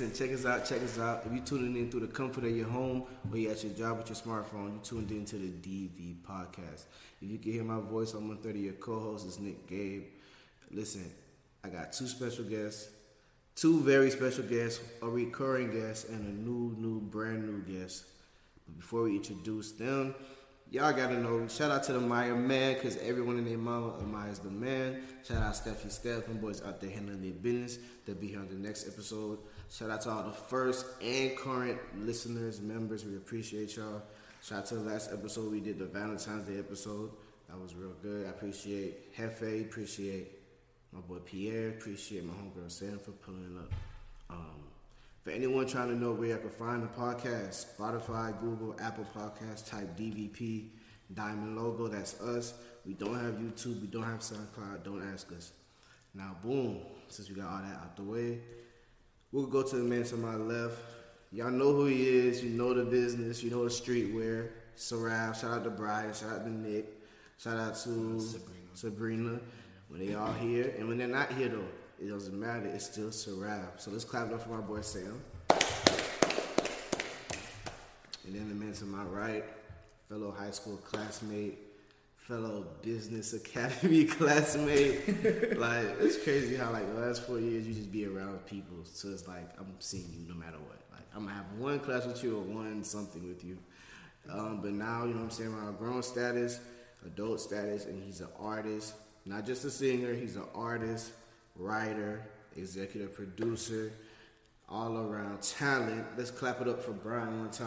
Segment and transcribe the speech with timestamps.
[0.00, 1.22] listen, check us out, check us out.
[1.24, 3.98] If you're tuning in through the comfort of your home or you're at your job
[3.98, 6.86] with your smartphone, you tuned into the DV podcast.
[7.22, 8.58] If you can hear my voice, I'm one thirty.
[8.58, 10.02] Your co-host is Nick Gabe.
[10.72, 11.08] Listen,
[11.62, 12.88] I got two special guests,
[13.54, 18.04] two very special guests, a recurring guest, and a new, new, brand new guest.
[18.66, 20.16] But before we introduce them,
[20.72, 21.46] y'all gotta know.
[21.46, 25.02] Shout out to the Meyer man, cause everyone in their mama admires the man.
[25.22, 27.78] Shout out Steffi Steph, them boys out there handling their business.
[28.04, 29.38] They'll be here on the next episode.
[29.70, 33.04] Shout out to all the first and current listeners, members.
[33.04, 34.02] We appreciate y'all.
[34.42, 37.10] Shout out to the last episode we did, the Valentine's Day episode.
[37.48, 38.26] That was real good.
[38.26, 40.38] I appreciate Hefe, appreciate
[40.92, 43.72] my boy Pierre, appreciate my homegirl Sam for pulling up.
[44.30, 44.62] Um,
[45.22, 49.68] for anyone trying to know where I can find the podcast, Spotify, Google, Apple Podcasts,
[49.68, 50.68] type DVP,
[51.12, 52.54] Diamond logo, that's us.
[52.86, 55.52] We don't have YouTube, we don't have SoundCloud, don't ask us.
[56.14, 58.38] Now, boom, since we got all that out the way,
[59.34, 60.78] we'll go to the man to my left.
[61.32, 64.50] Y'all know who he is, you know the business, you know the streetwear.
[64.76, 66.86] Sarab, shout out to Brian, shout out to Nick,
[67.36, 68.68] shout out to Sabrina.
[68.74, 69.40] Sabrina.
[69.88, 71.66] When they all here, and when they're not here though,
[72.00, 72.66] it doesn't matter.
[72.66, 73.78] It's still Sarab.
[73.78, 75.20] So let's clap it up for my boy Sam.
[78.24, 79.44] And then the man to my right,
[80.08, 81.58] fellow high school classmate,
[82.24, 85.06] fellow business academy classmate.
[85.58, 88.78] like it's crazy how like the last four years you just be around people.
[88.84, 90.80] So it's like I'm seeing you no matter what.
[90.90, 93.58] Like I'm gonna have one class with you or one something with you.
[94.30, 96.60] Um, but now you know what I'm saying around grown status,
[97.04, 98.94] adult status, and he's an artist.
[99.26, 101.12] Not just a singer, he's an artist,
[101.56, 102.22] writer,
[102.56, 103.92] executive producer,
[104.66, 106.06] all around talent.
[106.16, 107.66] Let's clap it up for Brian one time.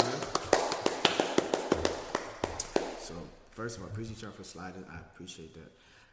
[2.99, 3.13] So,
[3.57, 4.85] first of all, appreciate y'all for sliding.
[4.85, 5.71] I appreciate that.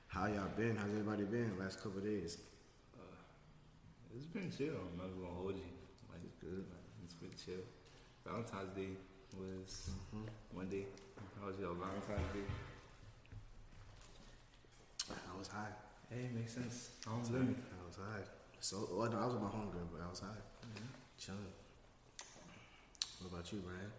[0.08, 0.76] How y'all been?
[0.76, 2.38] How's everybody been the last couple days?
[2.96, 3.20] Uh,
[4.16, 4.72] it's been chill.
[4.80, 5.68] I'm not gonna hold you.
[6.08, 6.64] Like it's good.
[6.64, 7.60] Like, it's been chill.
[8.24, 8.96] Valentine's Day
[9.36, 10.24] was mm-hmm.
[10.56, 10.86] Monday.
[11.38, 12.48] How was your Valentine's Day?
[15.12, 15.76] I was high.
[16.08, 16.96] Hey, makes sense.
[17.04, 17.44] I was high.
[17.44, 18.24] I was high.
[18.60, 20.40] So, well, no, I was with my homegirl, but I was high.
[20.64, 20.88] Mm-hmm.
[21.20, 21.52] Chilling.
[23.20, 23.92] What about you, Brian?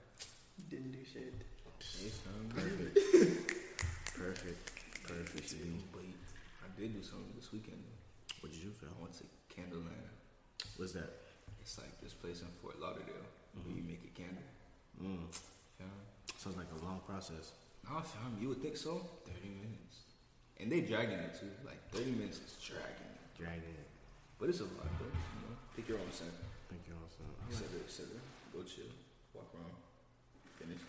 [0.67, 1.33] Didn't do shit.
[2.49, 2.95] Perfect.
[3.05, 3.45] Perfect.
[4.17, 4.71] Perfect.
[5.05, 7.83] But I did do something this weekend.
[8.41, 8.89] What did you feel?
[8.89, 10.09] I went to Candleland.
[10.77, 11.09] What's that?
[11.61, 13.25] It's like this place in Fort Lauderdale
[13.55, 13.63] mm-hmm.
[13.63, 14.43] where you make a candle.
[15.01, 15.29] Mm.
[15.79, 15.85] Yeah.
[16.37, 17.53] Sounds like a long process.
[17.85, 19.01] No, fam, you would think so.
[19.25, 20.09] Thirty minutes,
[20.59, 21.49] and they dragging it too.
[21.65, 23.21] Like thirty minutes is dragging it.
[23.37, 23.89] Dragging it.
[24.37, 25.09] But it's a lot, though.
[25.09, 26.33] You know, pick your own scent.
[26.69, 27.29] Pick your own scent.
[27.87, 28.21] Sit there,
[28.53, 28.89] go chill,
[29.33, 29.77] walk around,
[30.59, 30.81] finish.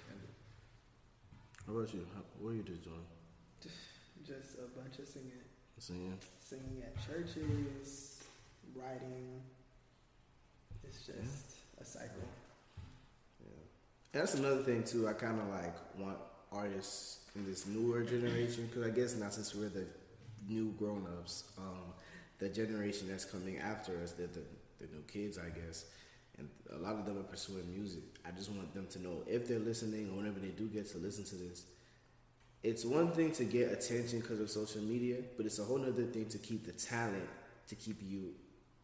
[1.67, 2.07] How about you?
[2.15, 2.97] How, what are you just doing?
[4.27, 5.31] Just a bunch of singing.
[5.79, 6.19] Singing.
[6.41, 8.25] Singing at churches,
[8.75, 9.41] writing.
[10.83, 11.83] It's just yeah.
[11.83, 12.29] a cycle.
[13.41, 13.51] Yeah.
[14.13, 15.07] that's another thing too.
[15.07, 16.17] I kind of like want
[16.51, 19.87] artists in this newer generation because I guess not since we're the
[20.49, 21.93] new grown-ups, um,
[22.39, 24.41] the generation that's coming after us, the, the
[24.81, 25.85] the new kids, I guess
[26.39, 28.03] and a lot of them are pursuing music.
[28.27, 30.99] I just want them to know if they're listening or whenever they do get to
[30.99, 31.65] listen to this,
[32.63, 36.05] it's one thing to get attention because of social media, but it's a whole other
[36.05, 37.29] thing to keep the talent
[37.69, 38.33] to keep you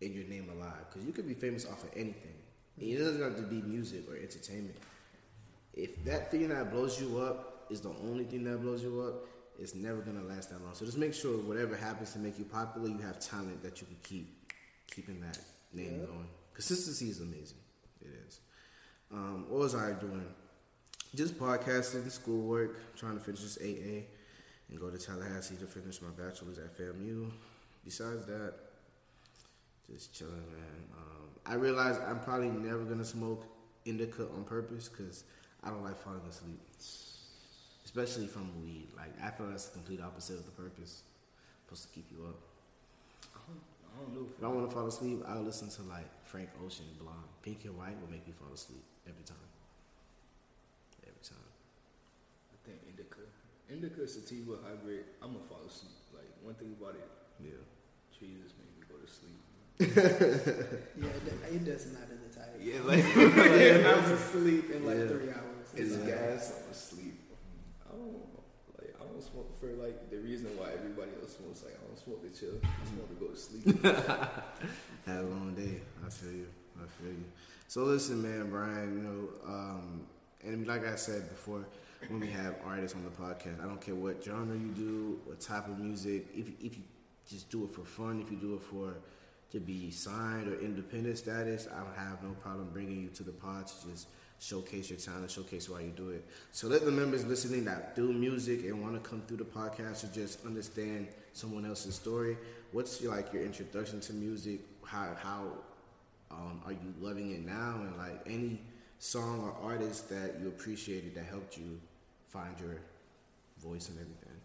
[0.01, 0.87] and your name alive.
[0.89, 2.35] Because you could be famous off of anything.
[2.81, 4.77] And it doesn't have to be music or entertainment.
[5.75, 9.27] If that thing that blows you up is the only thing that blows you up,
[9.59, 10.75] it's never gonna last that long.
[10.75, 13.87] So just make sure whatever happens to make you popular, you have talent that you
[13.87, 14.53] can keep
[14.91, 15.39] keeping that
[15.73, 16.07] name yeah.
[16.07, 16.29] going.
[16.55, 17.59] Consistency is amazing.
[18.01, 18.41] It is.
[19.13, 20.27] Um, what was I doing?
[21.15, 24.05] Just podcasting, schoolwork, trying to finish this AA
[24.71, 27.31] and go to Tallahassee to finish my bachelor's at FAMU.
[27.85, 28.55] Besides that,
[29.91, 30.85] just chilling, man.
[30.97, 33.45] Um, I realize I'm probably never gonna smoke
[33.84, 35.25] indica on purpose because
[35.63, 36.61] I don't like falling asleep,
[37.84, 38.89] especially from weed.
[38.97, 41.03] Like I feel that's the complete opposite of the purpose.
[41.65, 42.52] Supposed to keep you up.
[43.92, 44.26] I don't know.
[44.26, 47.28] If I want to fall asleep, I'll listen to like Frank Ocean, Blonde.
[47.42, 49.36] Pink and White will make me fall asleep every time.
[51.03, 51.48] Every time.
[52.53, 53.21] I think indica.
[53.71, 55.04] Indica sativa hybrid.
[55.22, 55.92] I'm gonna fall asleep.
[56.15, 57.09] Like one thing about it.
[57.42, 57.60] Yeah.
[58.16, 59.41] Trees just make me go to sleep.
[59.83, 62.60] yeah, it does not in the tired.
[62.60, 65.09] Yeah, like yeah, I was asleep in like Yeah.
[65.09, 65.68] three hours.
[65.74, 66.53] it's like, gas.
[66.65, 67.18] I'm asleep.
[67.84, 68.32] I don't like.
[69.03, 71.65] I don't smoke for like the reason why everybody else smokes.
[71.65, 72.60] Like I don't smoke to chill.
[72.63, 73.84] I smoke to go to sleep.
[75.07, 75.81] Had a long day.
[76.07, 76.47] I feel you.
[76.78, 77.25] I feel you.
[77.69, 78.97] So listen, man, Brian.
[78.97, 80.03] You know, um,
[80.45, 81.66] and like I said before,
[82.09, 85.41] when we have artists on the podcast, I don't care what genre you do, what
[85.41, 86.27] type of music.
[86.34, 86.84] If if you
[87.28, 88.95] just do it for fun, if you do it for
[89.51, 93.33] to be signed or independent status, I don't have no problem bringing you to the
[93.33, 94.09] pod to just
[94.42, 96.24] showcase your talent, showcase why you do it.
[96.50, 100.00] So let the members listening that do music and want to come through the podcast
[100.00, 102.36] to just understand someone else's story.
[102.72, 104.60] What's your, like your introduction to music?
[104.84, 105.53] How how
[106.33, 107.83] um, are you loving it now?
[107.83, 108.60] And like any
[108.98, 111.80] song or artist that you appreciated that helped you
[112.27, 112.78] find your
[113.62, 114.41] voice and everything.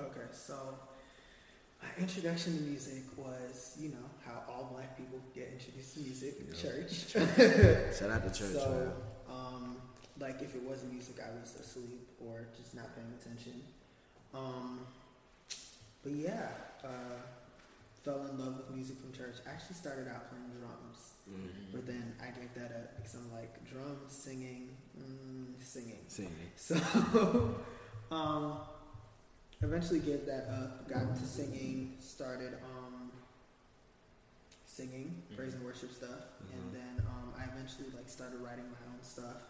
[0.00, 0.54] Okay, so
[1.80, 6.34] my introduction to music was, you know, how all black people get introduced to music,
[6.48, 6.60] Yeah.
[6.60, 7.94] church.
[7.98, 8.92] Shout out to church, so, man.
[9.30, 9.76] Um,
[10.18, 13.60] like if it wasn't music, I was asleep or just not paying attention.
[14.34, 14.80] Um,
[16.02, 16.48] but yeah,
[16.84, 17.18] uh,
[18.04, 19.36] fell in love with music from church.
[19.46, 21.72] I actually started out playing drums, Mm.
[21.72, 26.00] but then I gave that up because I'm like drums, singing, mm, singing.
[26.08, 26.32] Singing.
[26.56, 26.74] So,
[28.10, 28.54] um,
[29.60, 30.88] eventually gave that up.
[30.88, 31.96] Got into singing.
[32.00, 32.97] Started um,
[34.78, 36.22] singing, praise and worship stuff,
[36.54, 36.72] and Mhm.
[36.72, 39.42] then um, I eventually like started writing my own stuff.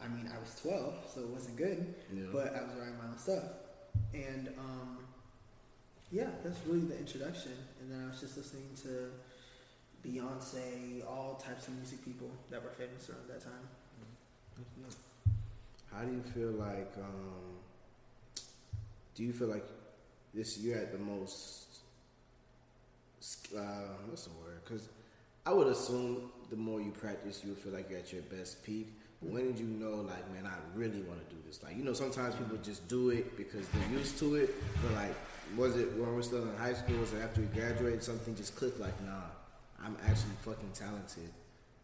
[0.00, 2.26] I mean, I was 12, so it wasn't good, Yeah.
[2.32, 3.44] but I was writing my own stuff,
[4.14, 5.08] and um,
[6.12, 7.52] yeah, that's really the introduction.
[7.80, 9.10] And then I was just listening to
[10.04, 13.66] Beyonce, all types of music people that were famous around that time.
[15.90, 16.92] How do you feel like?
[16.98, 17.58] Um,
[19.16, 19.66] do you feel like
[20.34, 21.67] this you're at the most?
[23.56, 23.60] Uh,
[24.08, 24.60] what's the word?
[24.64, 24.88] Because
[25.44, 28.64] I would assume the more you practice, you would feel like you're at your best
[28.64, 28.94] peak.
[29.20, 31.62] But when did you know, like, man, I really want to do this?
[31.62, 34.54] Like, you know, sometimes people just do it because they're used to it.
[34.82, 35.14] But like,
[35.56, 36.98] was it when we were still in high school?
[36.98, 38.02] Was it after we graduated?
[38.02, 38.78] Something just clicked.
[38.78, 39.26] Like, nah,
[39.84, 41.30] I'm actually fucking talented,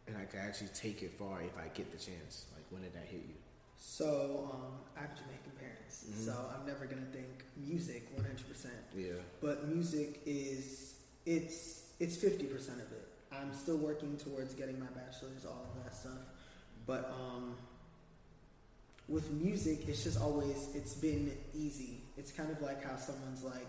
[0.07, 2.45] and I can actually take it far if I get the chance.
[2.55, 3.35] Like, when did that hit you?
[3.77, 6.25] So um, I have Jamaican parents, Mhm.
[6.27, 8.49] so I'm never gonna think music 100.
[8.49, 9.15] percent Yeah.
[9.41, 10.94] But music is
[11.27, 13.09] it's it's 50 percent of it.
[13.33, 16.19] I'm still working towards getting my bachelor's, all of that stuff.
[16.87, 17.57] But um,
[19.09, 22.01] with music, it's just always it's been easy.
[22.17, 23.67] It's kind of like how someone's like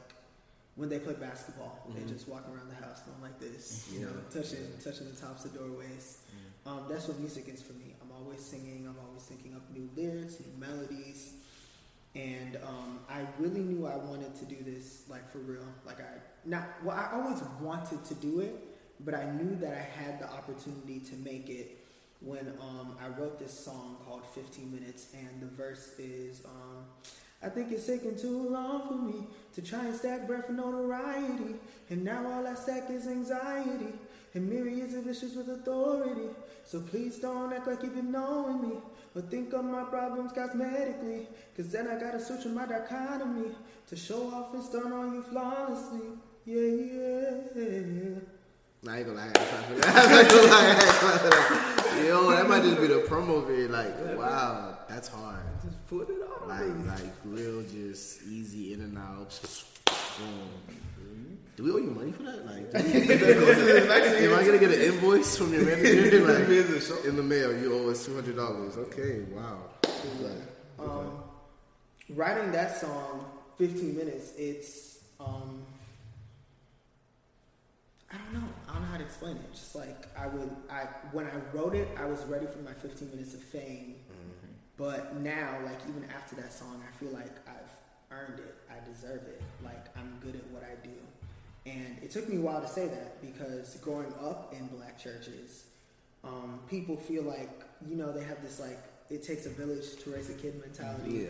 [0.76, 1.96] when they play basketball, Mhm.
[1.96, 4.06] they just walk around the house going like this, you Yeah.
[4.08, 6.20] know, touching touching the tops of doorways.
[6.66, 7.96] Um, that's what music is for me.
[8.02, 8.88] I'm always singing.
[8.88, 11.34] I'm always thinking up new lyrics, new melodies,
[12.16, 15.66] and um, I really knew I wanted to do this like for real.
[15.86, 18.56] Like I not well, I always wanted to do it,
[19.00, 21.78] but I knew that I had the opportunity to make it
[22.22, 26.44] when um, I wrote this song called 15 Minutes, and the verse is.
[26.46, 26.86] Um,
[27.44, 31.56] I think it's taking too long for me to try and stack breath for notoriety.
[31.92, 33.94] And now all I stack is anxiety
[34.34, 36.30] and myriads of issues with authority.
[36.64, 38.76] So please don't act like you've been knowing me
[39.16, 41.28] or think of my problems cosmetically.
[41.56, 43.52] Cause then I gotta switch with my dichotomy
[43.88, 46.08] to show off and stun on you flawlessly.
[46.46, 48.20] Yeah, yeah.
[48.84, 49.24] Nah, I ain't gonna lie.
[49.24, 49.88] I ain't clap for that.
[49.88, 50.66] I'm not gonna lie.
[50.66, 52.06] I ain't clap for that.
[52.06, 53.72] Yo, that might just be the promo vid.
[53.72, 55.44] Like, wow, that's hard.
[55.64, 56.48] Just put it on.
[56.48, 59.40] Like, like real, just easy in and out.
[60.20, 60.50] Boom.
[61.56, 62.46] Do we owe you money for that?
[62.46, 66.20] Like, am I gonna get an invoice from your manager?
[66.26, 68.78] Like, in the mail, you owe us two hundred dollars.
[68.78, 69.58] Okay, wow.
[70.78, 71.24] Um,
[72.10, 73.26] writing that song,
[73.58, 75.66] 15 minutes, it's, um,
[78.12, 78.48] I don't know.
[78.70, 79.52] I don't know how to explain it.
[79.54, 83.10] Just like I would, I when I wrote it, I was ready for my 15
[83.10, 83.96] minutes of fame.
[84.78, 87.72] But now, like even after that song, I feel like I've
[88.12, 88.56] earned it.
[88.70, 89.42] I deserve it.
[89.64, 90.92] Like I'm good at what I do.
[91.66, 95.66] And it took me a while to say that because growing up in black churches,
[96.24, 98.78] um, people feel like you know they have this like
[99.10, 101.28] it takes a village to raise a kid mentality,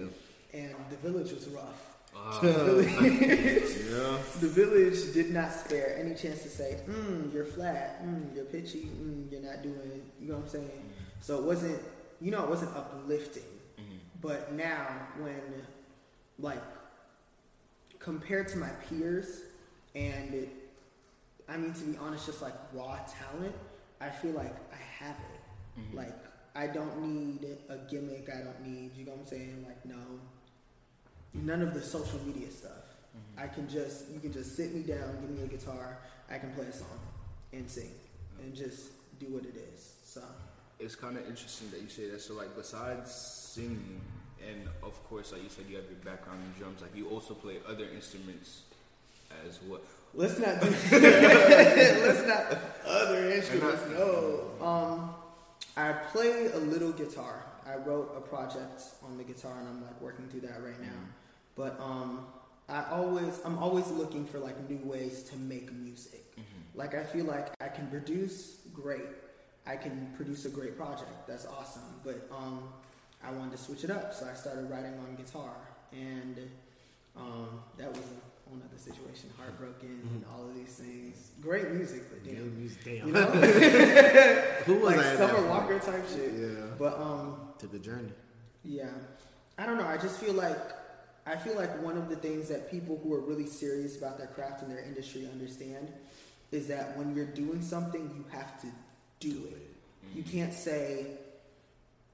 [0.53, 0.59] Yeah.
[0.59, 1.94] and the village was rough.
[2.15, 2.39] Wow.
[3.95, 4.17] Yeah.
[4.41, 8.89] The village did not spare any chance to say, mm, you're flat, mm, you're pitchy,
[9.01, 10.03] mm, you're not doing it.
[10.19, 10.93] You know what I'm saying?
[11.21, 11.81] So it wasn't,
[12.19, 13.43] you know, it wasn't uplifting.
[14.21, 14.87] But now,
[15.19, 15.41] when,
[16.39, 16.61] like,
[17.99, 19.43] compared to my peers,
[19.93, 20.49] and it,
[21.47, 23.55] I mean, to be honest, just like raw talent,
[24.01, 25.41] I feel like I have it.
[25.95, 26.15] Like,
[26.55, 28.29] I don't need a gimmick.
[28.29, 29.65] I don't need, you know what I'm saying?
[29.67, 29.95] Like, no,
[31.43, 32.71] none of the social media stuff.
[33.37, 35.97] I can just, you can just sit me down, give me a guitar,
[36.29, 36.99] I can play a song
[37.51, 37.91] and sing
[38.41, 38.89] and just
[39.19, 39.93] do what it is.
[40.03, 40.21] So,
[40.79, 42.21] It's kind of interesting that you say that.
[42.21, 44.01] So, like, besides singing,
[44.47, 46.81] and of course, like you said, you have your background in drums.
[46.81, 48.61] Like, you also play other instruments
[49.47, 49.81] as well.
[50.13, 53.81] let's not do, let's not other instruments.
[53.91, 54.51] No.
[54.61, 55.15] Um,
[55.75, 57.45] I play a little guitar.
[57.67, 60.93] I wrote a project on the guitar, and I'm like working through that right now.
[61.55, 62.25] But um,
[62.67, 66.21] I always, I'm always looking for like new ways to make music.
[66.73, 69.05] Like I feel like I can produce great.
[69.65, 71.09] I can produce a great project.
[71.27, 71.81] That's awesome.
[72.03, 72.63] But um,
[73.23, 75.53] I wanted to switch it up, so I started writing on guitar,
[75.93, 76.37] and
[77.15, 79.29] um, that was a whole other situation.
[79.37, 81.31] Heartbroken and all of these things.
[81.41, 83.07] Great music, but damn, music, damn.
[83.07, 83.21] you know,
[84.65, 85.47] Who was like I Summer?
[85.47, 86.33] Walker type shit.
[86.33, 86.47] Yeah,
[86.77, 88.11] But um, took a journey.
[88.65, 88.89] yeah,
[89.57, 89.87] I don't know.
[89.87, 90.59] I just feel like
[91.27, 94.27] I feel like one of the things that people who are really serious about their
[94.27, 95.91] craft and their industry understand
[96.51, 98.67] is that when you're doing something, you have to
[99.19, 99.75] do it.
[100.13, 100.37] You mm-hmm.
[100.37, 101.07] can't say,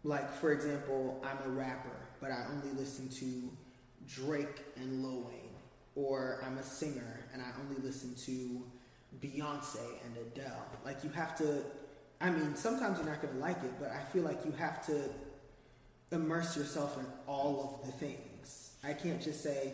[0.03, 1.89] like, for example, I'm a rapper,
[2.22, 3.50] but I only listen to
[4.08, 5.56] Drake and Lil Wayne,
[5.96, 8.62] or I'm a singer and I only listen to
[9.20, 10.65] Beyonce and Adele.
[10.86, 11.63] Like, you have to.
[12.22, 15.10] I mean, sometimes you're not gonna like it, but I feel like you have to
[16.12, 18.31] immerse yourself in all of the things.
[18.84, 19.74] I can't just say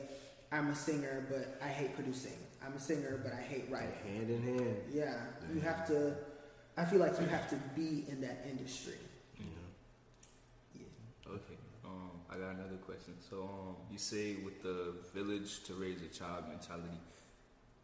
[0.51, 2.33] I'm a singer, but I hate producing.
[2.65, 3.91] I'm a singer, but I hate writing.
[4.05, 4.77] Hand in hand.
[4.91, 5.15] Yeah,
[5.53, 6.15] you have to.
[6.77, 8.93] I feel like you have to be in that industry.
[10.75, 10.85] Yeah.
[11.27, 11.57] Okay.
[11.85, 13.13] Um, I got another question.
[13.29, 16.99] So, um, you say with the village to raise a child mentality,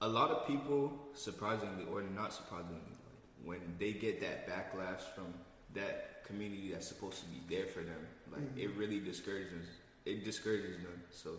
[0.02, 5.34] a lot of people, surprisingly or not surprisingly, like, when they get that backlash from
[5.74, 8.58] that community that's supposed to be there for them, like Mhm.
[8.64, 9.68] it really discourages.
[10.06, 11.02] It discourages them.
[11.12, 11.32] So,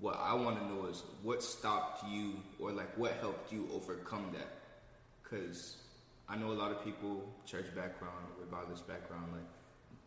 [0.00, 4.30] what I want to know is what stopped you, or like what helped you overcome
[4.32, 4.48] that?
[5.22, 5.76] Because
[6.28, 9.46] I know a lot of people, church background, regardless background, like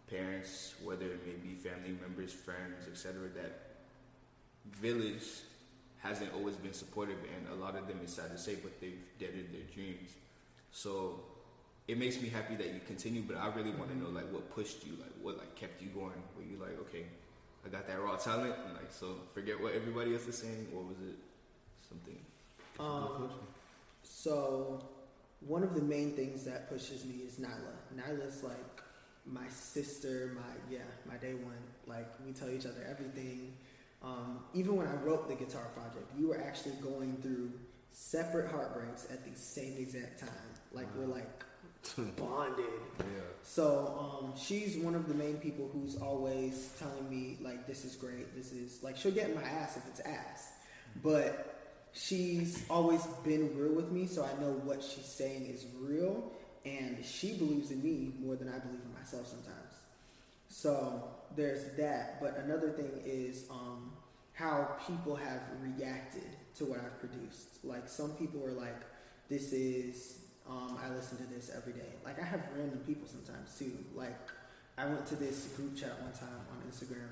[0.10, 3.78] parents, whether it may be family members, friends, etc., that
[4.82, 5.24] village
[6.00, 9.00] hasn't always been supportive, and a lot of them, it's sad to say, but they've
[9.20, 10.12] deaded their dreams.
[10.72, 11.20] So
[11.88, 14.54] it makes me happy that you continue, but I really want to know like what
[14.54, 16.22] pushed you, like what like kept you going.
[16.36, 17.06] Were you like, okay,
[17.66, 20.86] I got that raw talent, and like so forget what everybody else is saying, What
[20.86, 21.16] was it
[21.88, 22.18] something?
[22.80, 23.30] Um,
[24.04, 24.84] so
[25.42, 27.74] one of the main things that pushes me is Nyla.
[27.96, 28.82] Nyla's like
[29.26, 31.58] my sister, my yeah, my day one.
[31.86, 33.54] Like we tell each other everything.
[34.04, 37.52] Um, even when I wrote the guitar project, you were actually going through
[37.92, 40.30] separate heartbreaks at the same exact time.
[40.72, 41.44] Like we're like
[41.94, 42.66] bonded.
[43.00, 43.06] Yeah.
[43.44, 47.96] So um, she's one of the main people who's always telling me like this is
[47.96, 48.36] great.
[48.36, 50.52] This is like she'll get in my ass if it's ass,
[51.04, 56.32] but she's always been real with me, so I know what she's saying is real,
[56.66, 59.74] and she believes in me more than I believe in myself sometimes.
[60.50, 61.04] So
[61.36, 62.20] there's that.
[62.22, 63.92] But another thing is um,
[64.34, 66.28] how people have reacted
[66.58, 67.64] to what I've produced.
[67.64, 68.82] Like some people are like,
[69.30, 70.17] "This is."
[70.50, 71.96] Um, I listen to this every day.
[72.06, 73.72] Like I have random people sometimes too.
[73.96, 74.18] Like
[74.78, 77.10] I went to this group chat one time on Instagram,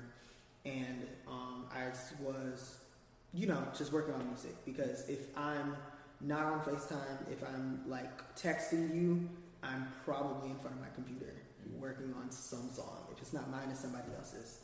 [0.64, 1.88] and um, I
[2.20, 2.76] was,
[3.34, 5.76] you know, just working on music because if I'm
[6.20, 9.28] not on FaceTime, if I'm like texting you,
[9.62, 11.34] I'm probably in front of my computer
[11.78, 13.06] working on some song.
[13.12, 14.60] If it's not mine, it's somebody else's.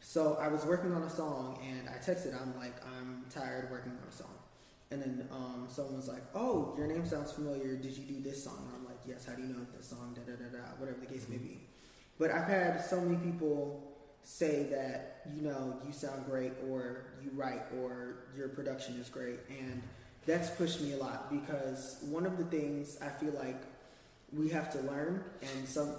[0.00, 2.38] So I was working on a song and I texted.
[2.40, 4.34] I'm like, I'm tired working on a song.
[4.94, 7.74] And then um, was like, "Oh, your name sounds familiar.
[7.74, 9.26] Did you do this song?" And I'm like, "Yes.
[9.26, 10.64] How do you know this song?" Da da da da.
[10.78, 11.58] Whatever the case may be.
[12.16, 17.30] But I've had so many people say that you know you sound great, or you
[17.34, 19.82] write, or your production is great, and
[20.26, 23.60] that's pushed me a lot because one of the things I feel like
[24.32, 25.90] we have to learn, and some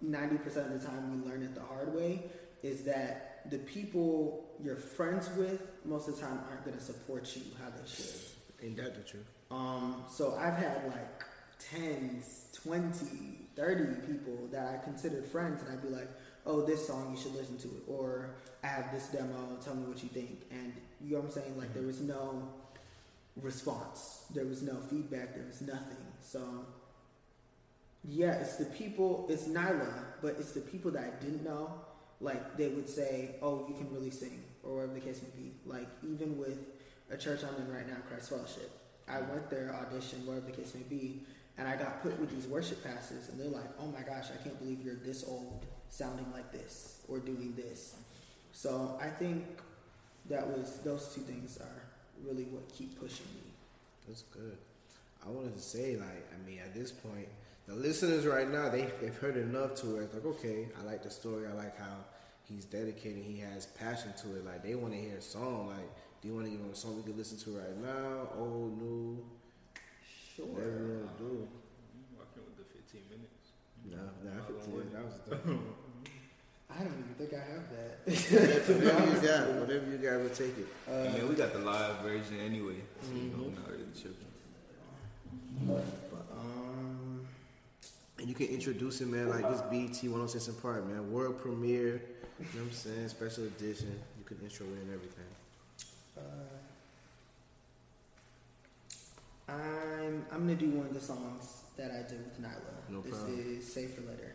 [0.00, 2.24] ninety percent of the time we learn it the hard way,
[2.64, 7.34] is that the people you're friends with most of the time aren't going to support
[7.36, 8.29] you how they should.
[8.62, 9.26] Ain't that the truth?
[9.50, 11.24] Um, so I've had like
[11.74, 13.04] 10s, 20,
[13.56, 16.08] 30 people that I considered friends, and I'd be like,
[16.46, 17.82] oh, this song, you should listen to it.
[17.86, 18.30] Or
[18.62, 20.42] I have this demo, tell me what you think.
[20.50, 21.58] And you know what I'm saying?
[21.58, 22.48] Like, there was no
[23.36, 25.96] response, there was no feedback, there was nothing.
[26.20, 26.66] So,
[28.04, 31.72] yeah, it's the people, it's Nyla, but it's the people that I didn't know.
[32.20, 35.52] Like, they would say, oh, you can really sing, or whatever the case may be.
[35.64, 36.58] Like, even with
[37.10, 38.70] a church I'm in right now, Christ Fellowship.
[39.08, 41.22] I went there, auditioned, whatever the case may be,
[41.58, 44.42] and I got put with these worship pastors, and they're like, "Oh my gosh, I
[44.42, 47.96] can't believe you're this old, sounding like this or doing this."
[48.52, 49.44] So I think
[50.28, 51.82] that was those two things are
[52.24, 53.50] really what keep pushing me.
[54.06, 54.56] That's good.
[55.26, 57.28] I wanted to say, like, I mean, at this point,
[57.66, 61.02] the listeners right now, they, they've heard enough to where it's like, okay, I like
[61.02, 61.46] the story.
[61.46, 61.96] I like how
[62.44, 63.22] he's dedicated.
[63.22, 64.46] He has passion to it.
[64.46, 65.68] Like, they want to hear a song.
[65.68, 65.90] Like,
[66.20, 68.28] do you want to give them a song we can listen to right now?
[68.38, 69.18] Old, new,
[70.36, 70.46] Sure.
[70.46, 71.48] whatever you want to do.
[72.18, 73.46] Working with the 15 minutes.
[73.88, 73.98] No,
[74.30, 74.90] I feel one.
[74.92, 75.60] that was done.
[76.70, 78.06] I don't even think I have that.
[78.06, 80.68] whatever you got, whatever you got, we'll take it.
[80.88, 83.44] Uh, yeah, we got the live version anyway, so you know, Mhm.
[83.54, 84.26] we're not really tripping.
[85.66, 87.26] But um,
[88.18, 91.10] And you can introduce it, man, like this BET 106 & Park, man.
[91.10, 92.02] World premiere,
[92.38, 93.08] you know what I'm saying?
[93.08, 93.98] Special edition.
[94.18, 95.24] You can intro it and everything.
[99.48, 102.88] Uh, I'm I'm gonna do one of the songs that I did with Nyla.
[102.88, 103.56] No this problem.
[103.58, 104.32] is Save for Later.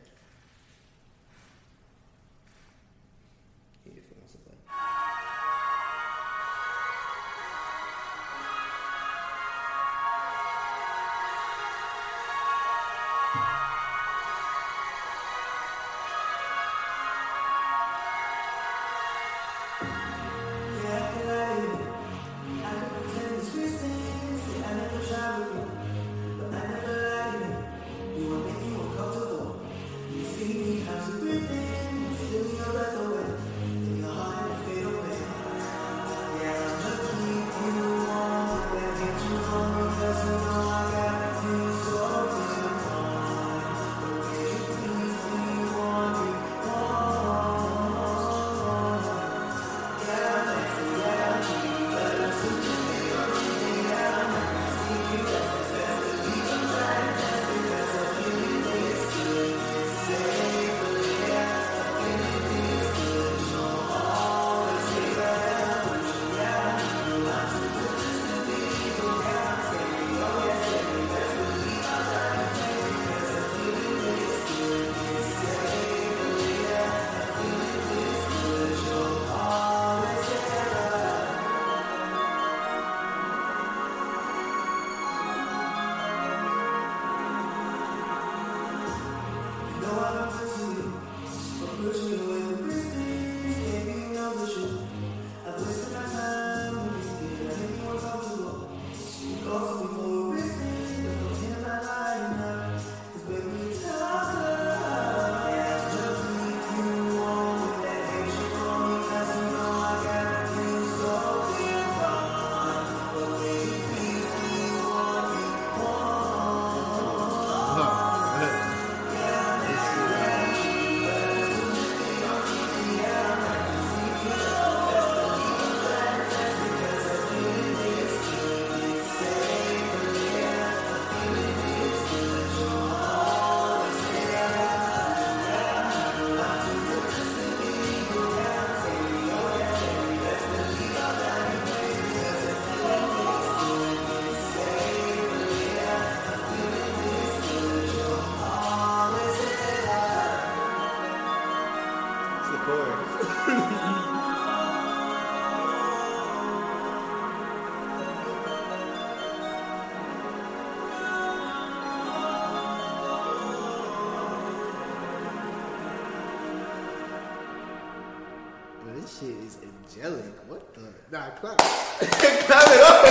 [171.11, 171.57] Nah, clap.
[171.59, 173.05] clap it up.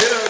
[0.00, 0.26] you know,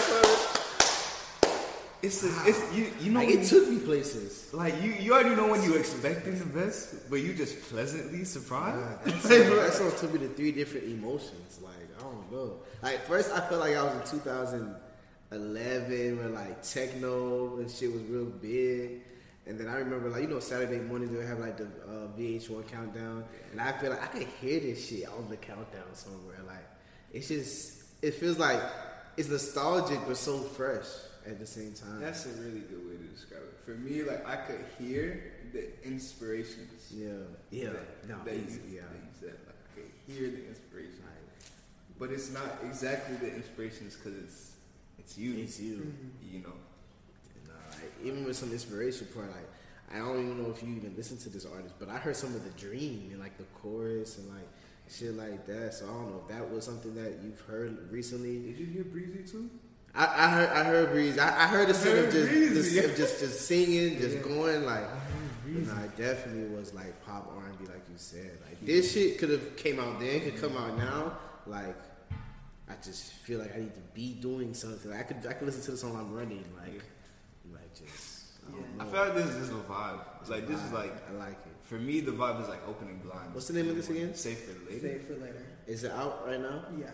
[2.01, 2.91] It's, a, it's you.
[2.99, 4.51] You know, Like it you- took me places.
[4.53, 4.91] like you.
[4.93, 9.05] You already know when you expecting the best, but you just pleasantly surprised.
[9.05, 11.59] That song, that song took me to three different emotions.
[11.61, 12.53] Like I don't know.
[12.81, 18.01] Like first, I felt like I was in 2011 when like techno and shit was
[18.03, 19.01] real big.
[19.47, 22.67] And then I remember like you know Saturday mornings they have like the uh, VH1
[22.71, 26.37] countdown, and I feel like I could hear this shit on the countdown somewhere.
[26.47, 26.65] Like
[27.13, 28.61] it's just it feels like
[29.17, 30.87] it's nostalgic but so fresh
[31.27, 31.99] at the same time.
[31.99, 33.59] That's a really good way to describe it.
[33.65, 36.91] For me, like I could hear the inspirations.
[36.91, 37.09] yeah,
[37.51, 38.81] yeah, that, no, that, easy, you, yeah.
[38.81, 39.37] that you said.
[39.45, 40.99] Like I could hear the inspiration,
[41.99, 44.51] but it's not exactly the inspirations because it's
[44.97, 45.35] it's you.
[45.37, 45.75] It's you.
[45.75, 46.35] Mm-hmm.
[46.35, 46.53] You know.
[47.47, 49.47] Nah, like, even with some inspiration part, like
[49.93, 52.33] I don't even know if you even listen to this artist, but I heard some
[52.33, 54.47] of the dream and like the chorus and like
[54.91, 55.73] shit like that.
[55.73, 58.39] So I don't know if that was something that you've heard recently.
[58.51, 59.49] Did you hear Breezy too?
[59.93, 61.17] I, I heard I heard Breeze.
[61.19, 62.81] I, I heard the scene of heard just, just, yeah.
[62.95, 64.21] just just singing, just Yeah.
[64.23, 64.85] going like.
[65.47, 68.37] Nah, it definitely was like pop R and B, like you said.
[68.47, 71.17] Like this shit could have came out then, could come out now.
[71.45, 71.75] Like
[72.69, 74.93] I just feel like I need to be doing something.
[74.93, 76.45] I could I could listen to this while I'm running.
[76.57, 76.81] Like
[77.51, 78.91] like just I, don't I know.
[78.91, 79.99] feel like this is just a vibe.
[80.21, 81.50] It's Like this is like I like it.
[81.71, 83.33] For me, the vibe is like opening blinds.
[83.33, 84.13] What's the name of this again?
[84.13, 84.81] Save for later.
[84.81, 85.45] Save for later.
[85.67, 86.65] Is it out right now?
[86.77, 86.87] Yeah.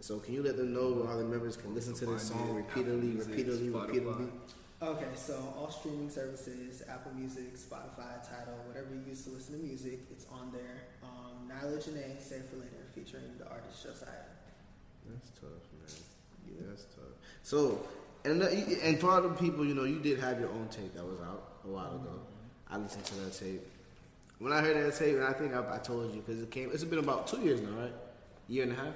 [0.00, 2.54] So can you let them know where all the members can listen to this song
[2.54, 4.28] repeatedly, repeatedly, repeatedly?
[4.80, 9.62] Okay, so all streaming services, Apple Music, Spotify, Tidal, whatever you use to listen to
[9.62, 10.88] music, it's on there.
[11.02, 14.32] Um, Nyla Janae, Save for Later, featuring the artist Josiah.
[15.10, 16.68] That's tough, man.
[16.70, 17.14] That's tough.
[17.42, 17.86] So
[18.24, 21.04] And uh, and for other people, you know, you did have your own tape that
[21.04, 22.18] was out a while ago.
[22.70, 23.60] I listened to that tape.
[24.42, 26.70] When I heard that tape, and I think I, I told you because it came.
[26.72, 27.92] It's been about two years now, right?
[28.48, 28.94] Year and a half.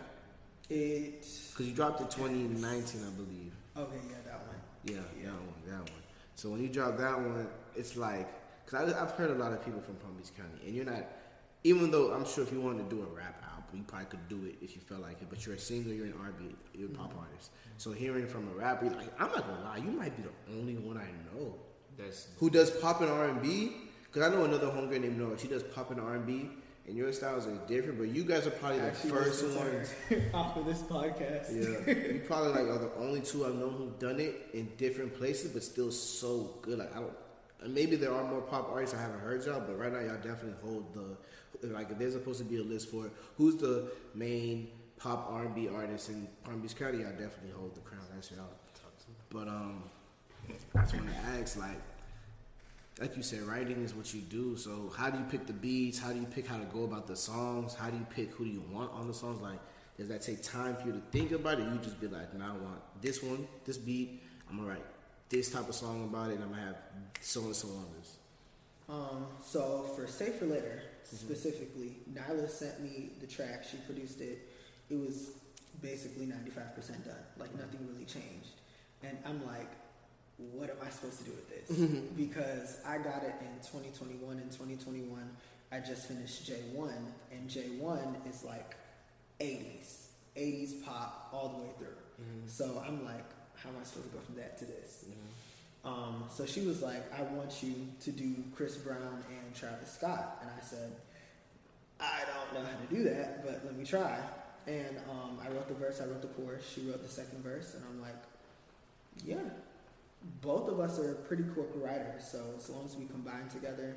[0.68, 1.24] It.
[1.52, 3.52] Because you dropped it 2019, I believe.
[3.76, 4.56] Okay, yeah, that one.
[4.84, 6.02] Yeah, that one, that one.
[6.34, 8.26] So when you drop that one, it's like,
[8.64, 11.04] because I've heard a lot of people from Palm Beach County, and you're not,
[11.62, 14.28] even though I'm sure if you wanted to do a rap album, you probably could
[14.28, 16.88] do it if you felt like it, but you're a singer, you're an R&B, you're
[16.88, 17.20] a pop Mm-hmm.
[17.20, 17.50] artist.
[17.78, 20.58] So hearing from a rapper, you're like, I'm not gonna lie, you might be the
[20.58, 21.54] only one I know
[21.96, 23.72] That's who does pop and R&B.
[24.06, 26.48] Because I know another homegirl named Nora, she does pop and R&B,
[26.86, 30.16] and your styles are different, but you guys are probably the Actually first listened to
[30.16, 30.24] ones.
[30.34, 31.50] off of this podcast.
[31.50, 35.16] Yeah, you probably like are the only two I've known who've done it in different
[35.16, 36.78] places, but still so good.
[36.78, 37.12] Like I don't,
[37.62, 40.16] and maybe there are more pop artists I haven't heard y'all, but right now y'all
[40.16, 41.90] definitely hold the like.
[41.90, 45.68] If there's supposed to be a list for who's the main pop R and B
[45.68, 48.02] artist in Palm Beach County, y'all definitely hold the crown.
[48.14, 48.46] That's y'all.
[49.30, 49.82] But um,
[50.74, 51.80] I just want to ask, like,
[53.00, 54.56] like you said, writing is what you do.
[54.56, 55.98] So how do you pick the beats?
[55.98, 57.74] How do you pick how to go about the songs?
[57.74, 59.40] How do you pick who do you want on the songs?
[59.40, 59.58] Like,
[59.98, 61.64] does that take time for you to think about it?
[61.64, 64.22] You just be like, nah, I want this one, this beat.
[64.48, 64.84] I'm gonna write
[65.28, 66.76] this type of song about it, and I'm gonna have
[67.20, 68.16] so and so on this.
[68.88, 73.64] Um, so for Save for Later specifically, Nyla sent me the track.
[73.68, 74.48] She produced it.
[74.90, 75.32] It was
[75.82, 77.14] basically 95% done.
[77.38, 78.60] Like nothing really changed.
[79.02, 79.70] And I'm like,
[80.38, 81.78] what am I supposed to do with this?
[82.16, 85.30] because I got it in 2021 and 2021.
[85.72, 86.92] I just finished J1,
[87.32, 88.76] and J1 is like
[89.40, 91.88] 80s, 80s pop all the way through.
[92.46, 93.24] So I'm like,
[93.56, 95.04] how am I supposed to go from that to this?
[95.84, 100.38] Um, so she was like, I want you to do Chris Brown and Travis Scott.
[100.42, 100.92] And I said,
[102.00, 104.18] I don't know how to do that, but let me try.
[104.66, 107.74] And um, I wrote the verse, I wrote the chorus, she wrote the second verse,
[107.74, 108.16] and I'm like,
[109.24, 109.36] yeah,
[110.40, 113.96] both of us are pretty quick writers, so as long as we combine together,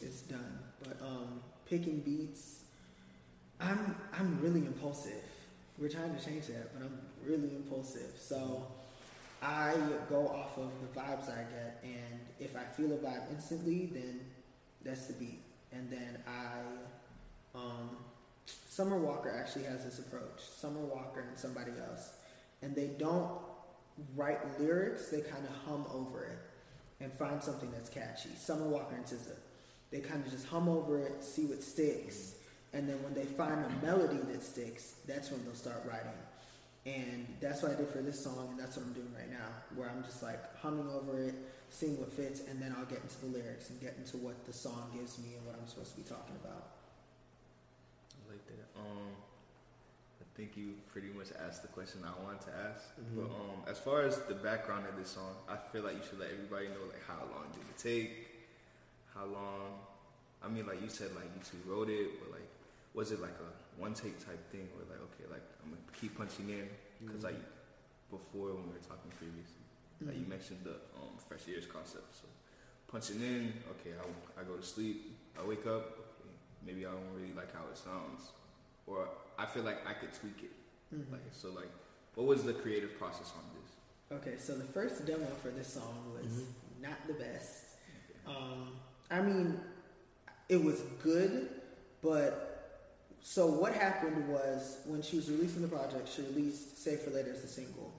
[0.00, 0.58] it's done.
[0.82, 2.62] But um, picking beats,
[3.60, 5.22] I'm I'm really impulsive.
[5.78, 8.12] We're trying to change that, but I'm really impulsive.
[8.18, 8.66] So
[9.42, 9.74] I
[10.08, 14.20] go off of the vibes I get, and if I feel a vibe instantly, then
[14.84, 15.42] that's the beat.
[15.72, 17.96] And then I, um,
[18.68, 20.40] Summer Walker actually has this approach.
[20.40, 22.10] Summer Walker and somebody else,
[22.62, 23.30] and they don't
[24.16, 26.38] write lyrics; they kind of hum over it
[27.00, 28.30] and find something that's catchy.
[28.36, 29.36] Summer Walker and SZA,
[29.90, 32.34] they kind of just hum over it, see what sticks,
[32.72, 36.12] and then when they find a melody that sticks, that's when they'll start writing.
[36.86, 39.48] And that's what I did for this song, and that's what I'm doing right now,
[39.76, 41.34] where I'm just like humming over it,
[41.68, 44.52] seeing what fits, and then I'll get into the lyrics and get into what the
[44.52, 46.68] song gives me and what I'm supposed to be talking about.
[48.16, 48.80] I like that.
[48.80, 49.12] Um,
[50.40, 52.96] think you pretty much asked the question I wanted to ask.
[53.12, 56.18] But um, as far as the background of this song, I feel like you should
[56.18, 58.40] let everybody know like how long did it take,
[59.12, 59.84] how long.
[60.40, 62.48] I mean, like you said, like you two wrote it, but like,
[62.96, 66.16] was it like a one take type thing, or like okay, like I'm gonna keep
[66.16, 66.64] punching in
[67.04, 67.36] because like
[68.08, 69.60] before when we were talking previously,
[70.00, 72.16] like you mentioned the um, fresh ears concept.
[72.16, 72.24] So
[72.88, 76.32] punching in, okay, I, I go to sleep, I wake up, okay,
[76.64, 78.32] maybe I don't really like how it sounds,
[78.90, 80.50] or I feel like I could tweak it.
[80.94, 81.12] Mhm.
[81.12, 81.70] Like so, like
[82.14, 84.18] what was the creative process on this?
[84.18, 86.46] Okay, so the first demo for this song was Mhm.
[86.82, 87.64] not the best.
[88.26, 89.60] Um, I mean,
[90.48, 91.48] it was good,
[92.02, 92.46] but
[93.22, 97.32] so what happened was when she was releasing the project, she released "Save for Later"
[97.32, 97.92] as a single.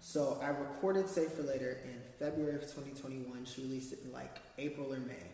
[0.00, 3.44] So I recorded "Save for Later" in February of 2021.
[3.44, 5.30] She released it in like April or May,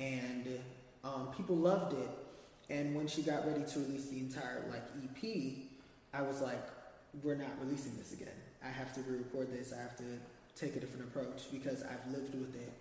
[0.00, 0.60] and
[1.04, 2.10] um, people loved it.
[2.68, 5.68] And when she got ready to release the entire like EP,
[6.12, 6.62] I was like,
[7.22, 8.34] "We're not releasing this again.
[8.64, 9.72] I have to re-record this.
[9.72, 10.04] I have to
[10.56, 12.72] take a different approach because I've lived with it."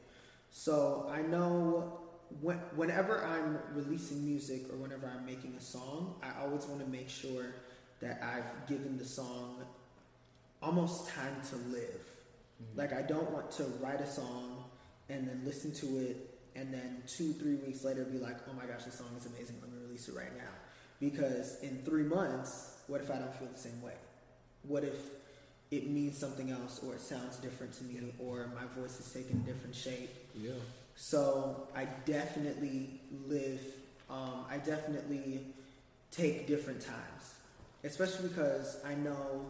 [0.51, 1.99] So I know
[2.41, 6.89] when, whenever I'm releasing music or whenever I'm making a song, I always want to
[6.89, 7.53] make sure
[8.01, 9.63] that I've given the song
[10.61, 12.01] almost time to live.
[12.61, 12.79] Mm-hmm.
[12.79, 14.63] Like I don't want to write a song
[15.09, 18.65] and then listen to it and then two, three weeks later be like, oh my
[18.65, 19.57] gosh, this song is amazing.
[19.61, 20.51] Let me release it right now.
[20.99, 23.93] Because in three months, what if I don't feel the same way?
[24.63, 24.95] What if
[25.71, 29.37] it means something else or it sounds different to me or my voice is taking
[29.37, 30.09] a different shape?
[30.35, 30.51] Yeah.
[30.95, 33.59] So I definitely live,
[34.09, 35.41] um, I definitely
[36.11, 37.35] take different times,
[37.83, 39.45] especially because I know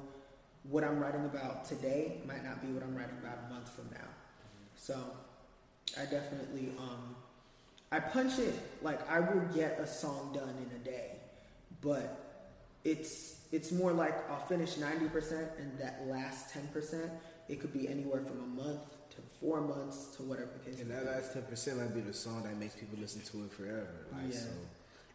[0.64, 3.86] what I'm writing about today might not be what I'm writing about a month from
[3.92, 4.08] now.
[4.76, 5.00] So
[5.96, 7.16] I definitely, um,
[7.96, 8.54] I punch in.
[8.82, 11.12] Like I will get a song done in a day,
[11.82, 12.44] but
[12.84, 17.10] it's it's more like I'll finish ninety percent, and that last ten percent,
[17.48, 18.82] it could be anywhere from a month
[19.12, 20.82] to four months to whatever case.
[20.82, 23.52] And that last ten percent might be the song that makes people listen to it
[23.54, 23.88] forever.
[24.12, 24.40] Like Yeah.
[24.40, 24.50] so,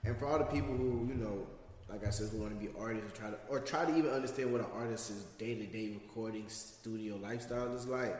[0.04, 1.46] and for all the people who you know,
[1.90, 4.10] like I said, who want to be artists or try to or try to even
[4.10, 8.16] understand what an artist's day to day recording studio lifestyle is like.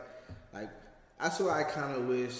[0.53, 0.69] Like
[1.19, 2.35] that's what I kind of wish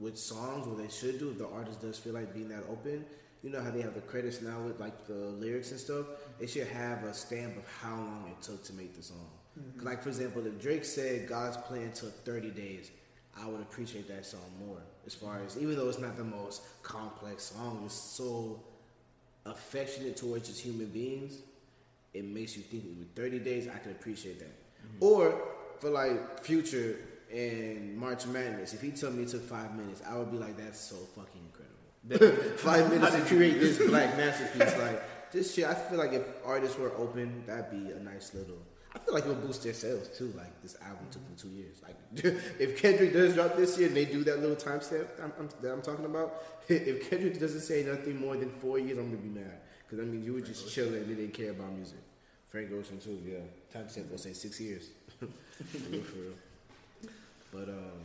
[0.00, 3.04] with songs, what they should do if the artist does feel like being that open.
[3.42, 6.06] You know how they have the credits now with like the lyrics and stuff.
[6.38, 9.30] They should have a stamp of how long it took to make the song.
[9.76, 12.90] 'Cause, Like for example, if Drake said God's plan took 30 days,
[13.36, 14.80] I would appreciate that song more.
[15.06, 18.62] As far as even though it's not the most complex song, it's so
[19.46, 21.38] affectionate towards just human beings.
[22.12, 24.48] It makes you think with 30 days, I can appreciate that.
[24.48, 25.04] Mm-hmm.
[25.04, 26.96] Or for like Future
[27.32, 30.56] and March Madness, if he told me it took five minutes, I would be like,
[30.56, 31.70] that's so fucking incredible.
[32.56, 34.76] five minutes to create this black masterpiece.
[34.78, 38.58] Like this shit, I feel like if artists were open, that'd be a nice little.
[38.94, 40.32] I feel like it would boost their sales too.
[40.36, 41.80] Like this album took them two years.
[41.82, 41.96] Like
[42.58, 45.72] if Kendrick does drop this year and they do that little timestamp I'm, I'm, that
[45.72, 49.28] I'm talking about, if Kendrick doesn't say nothing more than four years, I'm gonna be
[49.28, 51.98] mad because I mean you were just chilling and they didn't care about music.
[52.46, 53.38] Frank Ocean too, yeah.
[53.72, 54.88] Timestamp will say six years.
[55.20, 55.26] for
[56.18, 56.32] real.
[57.52, 58.04] But um,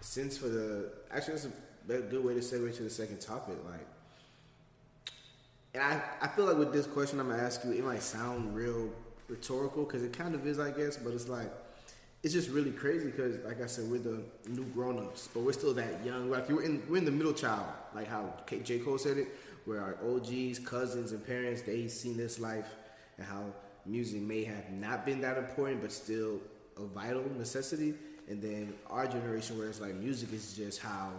[0.00, 3.56] since for the actually that's a good way to segue to the second topic.
[3.64, 3.86] Like,
[5.74, 8.54] and I I feel like with this question I'm gonna ask you, it might sound
[8.54, 8.90] real
[9.28, 10.96] rhetorical because it kind of is, I guess.
[10.96, 11.50] But it's like
[12.22, 15.52] it's just really crazy because, like I said, we're the new grown ups, but we're
[15.52, 16.30] still that young.
[16.30, 18.32] Like we're in we're in the middle child, like how
[18.64, 19.28] J Cole said it,
[19.64, 22.68] where our OGs, cousins, and parents they seen this life
[23.18, 23.44] and how
[23.84, 26.40] music may have not been that important, but still
[26.76, 27.94] a vital necessity.
[28.28, 31.10] And then our generation, where it's like music is just how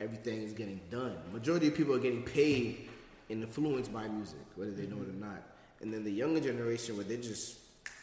[0.00, 1.16] everything is getting done.
[1.32, 2.88] Majority of people are getting paid
[3.30, 5.20] and influenced by music, whether they know it or mm-hmm.
[5.20, 5.42] not.
[5.80, 7.58] And then the younger generation, where they just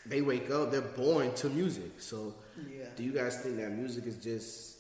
[0.06, 2.00] they wake up, they're born to music.
[2.00, 2.86] So, Yeah.
[2.96, 4.78] do you guys think that music is just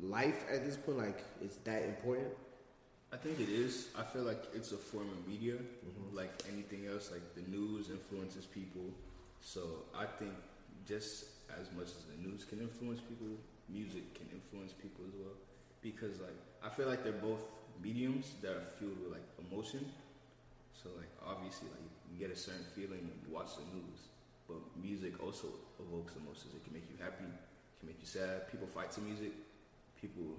[0.00, 0.98] life at this point?
[0.98, 2.28] Like, it's that important?
[3.12, 3.88] I think it is.
[3.96, 6.16] I feel like it's a form of media, mm-hmm.
[6.16, 7.10] like anything else.
[7.12, 8.86] Like the news influences people,
[9.42, 9.60] so
[9.94, 10.32] I think
[10.86, 11.26] just
[11.60, 13.34] as much as the news can influence people,
[13.68, 15.36] music can influence people as well.
[15.80, 17.42] Because like I feel like they're both
[17.82, 19.84] mediums that are fueled with like emotion.
[20.76, 24.10] So like obviously like you get a certain feeling when you watch the news,
[24.48, 25.48] but music also
[25.80, 26.54] evokes emotions.
[26.54, 28.50] It can make you happy, it can make you sad.
[28.50, 29.32] People fight to music.
[30.00, 30.38] People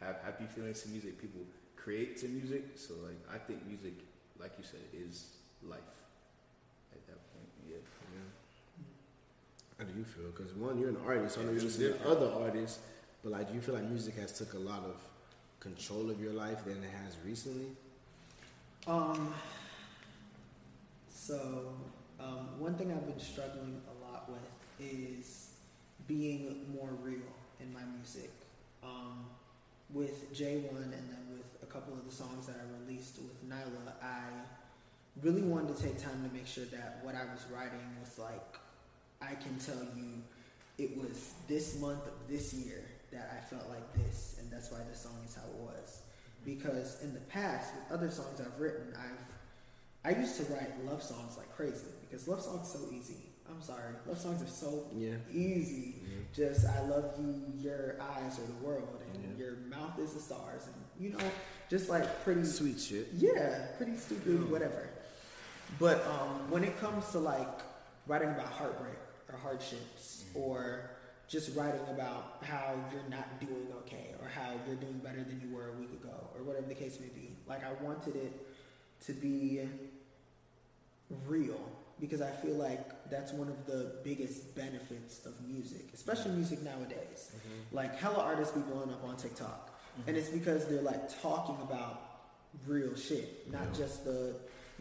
[0.00, 1.20] have happy feelings to music.
[1.20, 1.42] People
[1.76, 2.76] create to music.
[2.76, 3.94] So like I think music,
[4.40, 5.92] like you said, is life.
[6.92, 7.80] At that point, yeah.
[9.80, 10.26] How do you feel?
[10.26, 11.38] Because one, you're an artist.
[11.38, 12.80] I know you It's listen to other artists,
[13.22, 15.00] but like, do you feel like music has took a lot of
[15.58, 17.68] control of your life than it has recently?
[18.86, 19.32] Um.
[21.08, 21.72] So,
[22.18, 25.52] um, one thing I've been struggling a lot with is
[26.06, 28.30] being more real in my music.
[28.82, 29.24] Um,
[29.94, 33.94] with J1 and then with a couple of the songs that I released with Nyla,
[34.02, 34.24] I
[35.22, 38.60] really wanted to take time to make sure that what I was writing was like,
[39.20, 40.22] I can tell you
[40.78, 44.78] it was this month of this year that I felt like this, and that's why
[44.90, 46.02] the song is how it was.
[46.44, 49.18] Because in the past, with other songs I've written, I've
[50.02, 53.16] I used to write love songs like crazy because love songs so easy.
[53.50, 55.16] I'm sorry, love songs are so Yeah.
[55.30, 55.96] easy.
[56.34, 59.44] Just I love you, your eyes are the world, and Yeah.
[59.44, 61.30] your mouth is the stars, and you know,
[61.68, 63.08] just like pretty Sweet shit.
[63.12, 64.88] yeah, pretty stupid, whatever.
[65.78, 67.60] But um, when it comes to like
[68.06, 68.96] writing about heartbreak
[69.42, 70.40] hardships, mm.
[70.40, 70.90] or
[71.28, 75.54] just writing about how you're not doing okay, or how you're doing better than you
[75.54, 78.32] were a week ago, or whatever the case may be, like I wanted it
[79.06, 79.60] to be
[81.26, 81.60] real
[82.00, 87.30] because I feel like that's one of the biggest benefits of music, especially music nowadays.
[87.36, 87.76] Mm-hmm.
[87.76, 90.08] Like hella artists be blowing up on TikTok, mm-hmm.
[90.08, 92.02] and it's because they're like talking about
[92.66, 94.34] real shit, not just the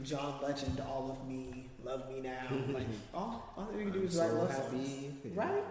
[0.03, 2.47] John Legend, all of me, love me now.
[2.73, 5.63] like all, all that we can do is write love songs, right?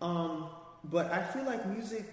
[0.00, 0.48] Um,
[0.84, 2.04] but I feel like music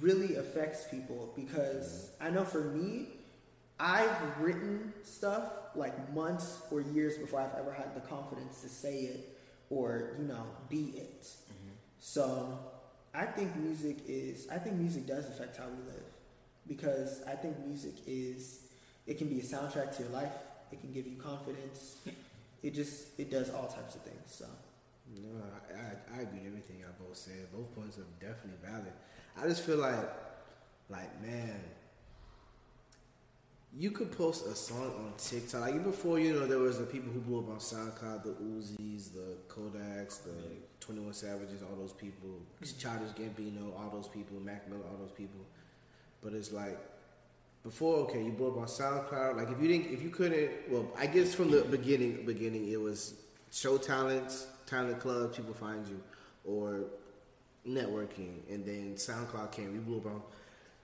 [0.00, 3.08] really affects people because I know for me,
[3.78, 9.00] I've written stuff like months or years before I've ever had the confidence to say
[9.00, 11.28] it or you know be it.
[11.98, 12.58] So
[13.14, 16.04] I think music is I think music does affect how we live
[16.66, 18.60] because I think music is
[19.06, 20.32] it can be a soundtrack to your life.
[20.72, 21.98] It can give you confidence.
[22.62, 24.26] It just it does all types of things.
[24.26, 24.46] So
[25.22, 25.28] No,
[25.72, 27.52] I, I, I agree with everything y'all both said.
[27.52, 28.92] Both points are definitely valid.
[29.40, 30.08] I just feel like,
[30.88, 31.60] like man,
[33.78, 35.60] you could post a song on TikTok.
[35.60, 39.12] Like before, you know, there was the people who blew up on SoundCloud, the Uzis,
[39.12, 40.34] the Kodaks, the
[40.80, 42.30] Twenty One Savages, all those people,
[42.62, 42.78] mm-hmm.
[42.78, 45.40] Childish Gambino, all those people, Mac Miller, all those people.
[46.22, 46.78] But it's like
[47.66, 49.36] before, okay, you blew up on SoundCloud.
[49.36, 52.80] Like if you didn't, if you couldn't, well, I guess from the beginning, beginning it
[52.80, 53.14] was
[53.50, 56.00] show talents, talent clubs, people find you,
[56.44, 56.84] or
[57.68, 59.74] networking, and then SoundCloud came.
[59.74, 60.22] You blew up on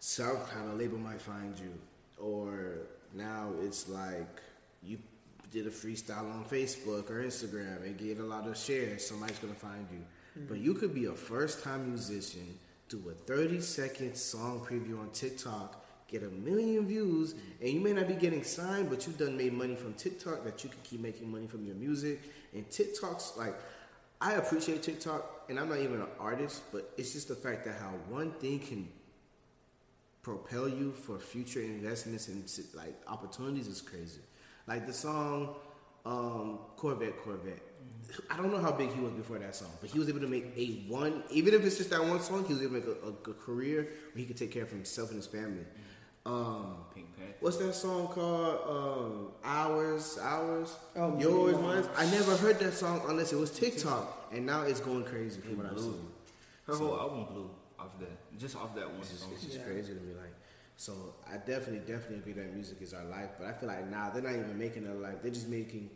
[0.00, 1.72] SoundCloud, a label might find you,
[2.18, 2.78] or
[3.14, 4.42] now it's like
[4.82, 4.98] you
[5.52, 9.06] did a freestyle on Facebook or Instagram and get a lot of shares.
[9.06, 10.00] Somebody's gonna find you,
[10.36, 10.48] mm-hmm.
[10.48, 15.10] but you could be a first time musician, do a thirty second song preview on
[15.10, 15.78] TikTok.
[16.12, 19.54] Get a million views, and you may not be getting signed, but you've done made
[19.54, 22.20] money from TikTok that you can keep making money from your music.
[22.54, 23.54] And TikTok's like,
[24.20, 27.76] I appreciate TikTok, and I'm not even an artist, but it's just the fact that
[27.80, 28.88] how one thing can
[30.22, 32.44] propel you for future investments and
[32.74, 34.20] like opportunities is crazy.
[34.68, 35.56] Like the song
[36.04, 37.60] um, Corvette, Corvette.
[38.30, 40.26] I don't know how big he was before that song, but he was able to
[40.26, 42.96] make a one, even if it's just that one song, he was able to make
[43.02, 45.64] a, a, a career where he could take care of himself and his family.
[46.24, 47.34] Um, Pink Panther.
[47.40, 48.60] what's that song called?
[48.68, 50.76] Um, Hours, Hours.
[50.96, 51.84] Oh, yours, mine.
[51.96, 55.56] I never heard that song unless it was TikTok, and now it's going crazy from
[55.58, 55.98] what I've seen.
[56.66, 59.32] Her whole album blew off that, just off that one It's just, song.
[59.34, 59.64] it's just Yeah.
[59.64, 60.14] crazy to me.
[60.14, 60.32] Like,
[60.76, 60.92] so
[61.28, 63.30] I definitely, definitely agree that music is our life.
[63.38, 65.16] But I feel like now they're not even making it life.
[65.22, 65.90] They're just making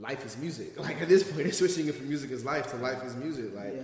[0.00, 0.76] life is music.
[0.78, 3.54] Like at this point, they're switching it from music is life to life is music.
[3.54, 3.82] Like yeah.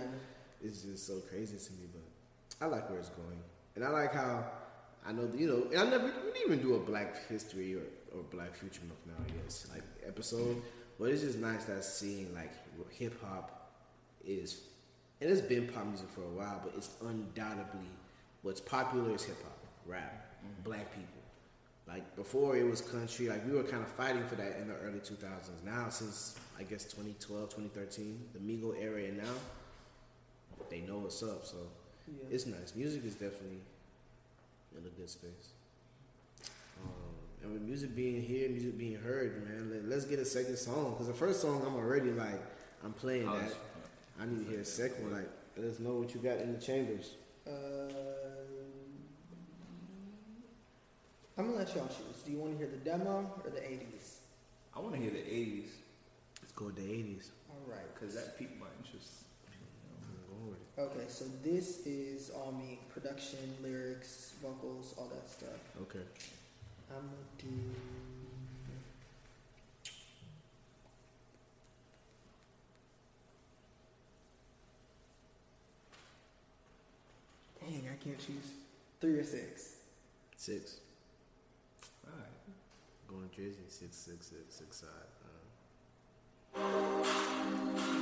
[0.61, 1.87] it's just so crazy to me.
[1.93, 3.39] But I like where it's going,
[3.75, 4.43] and I like how
[5.05, 5.67] I know you know.
[5.71, 7.83] And I never we didn't even do a Black History or,
[8.15, 9.13] or Black Future Month now.
[9.25, 10.61] I guess like episode,
[10.99, 12.51] but it's just nice that seeing like
[12.91, 13.71] hip hop
[14.25, 14.61] is,
[15.21, 17.89] and it's been pop music for a while, but it's undoubtedly
[18.43, 20.63] what's popular is hip hop, rap, mm-hmm.
[20.63, 21.07] black people.
[21.87, 24.75] Like before it was country, like we were kind of fighting for that in the
[24.75, 25.63] early 2000s.
[25.65, 29.33] Now since I guess 2012, 2013, the Migo era and now
[30.69, 31.45] they know what's up.
[31.45, 31.57] So
[32.07, 32.35] Yeah.
[32.35, 32.73] it's nice.
[32.75, 33.59] Music is definitely
[34.77, 35.53] in a good space.
[36.83, 36.89] Um,
[37.43, 40.91] and with music being here, music being heard, man, let, let's get a second song.
[40.91, 42.41] Because the first song, I'm already like,
[42.83, 43.53] I'm playing I that.
[44.19, 45.13] I need to hear a second one.
[45.13, 47.13] Like, let us know what you got in the chambers.
[47.47, 47.51] Uh,
[51.37, 52.21] I'm gonna let y'all choose.
[52.23, 54.17] Do you want to hear the demo or the 80s?
[54.75, 55.65] I want to hear the '80s
[56.41, 57.29] Let's go with the 80s.
[57.49, 57.81] All right.
[57.93, 59.25] because that piqued my interest.
[59.47, 60.62] I'm going with it.
[60.77, 65.49] Okay, so this is all me: production, lyrics, vocals, all that stuff.
[65.83, 65.99] Okay.
[66.89, 67.47] I'm gonna do.
[77.59, 78.51] Dang, I can't choose
[78.99, 79.75] three or six.
[80.37, 80.77] Six.
[82.05, 82.27] All right.
[83.07, 83.69] Going Drizzy.
[83.69, 84.89] Six, six, six, six side.
[86.55, 87.99] Uh,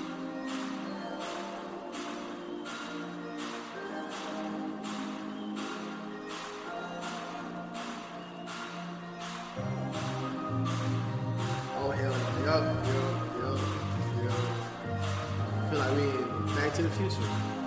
[17.09, 17.60] Future.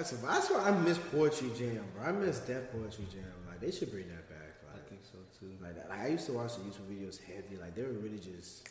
[0.00, 0.16] That's a.
[0.16, 2.08] That's why I miss Poetry Jam, bro.
[2.08, 3.20] I miss that Poetry Jam.
[3.46, 4.56] Like they should bring that back.
[4.72, 5.52] I think so too.
[5.62, 5.90] like that.
[5.90, 7.60] Like I used to watch the YouTube videos heavy.
[7.60, 8.66] Like they were really just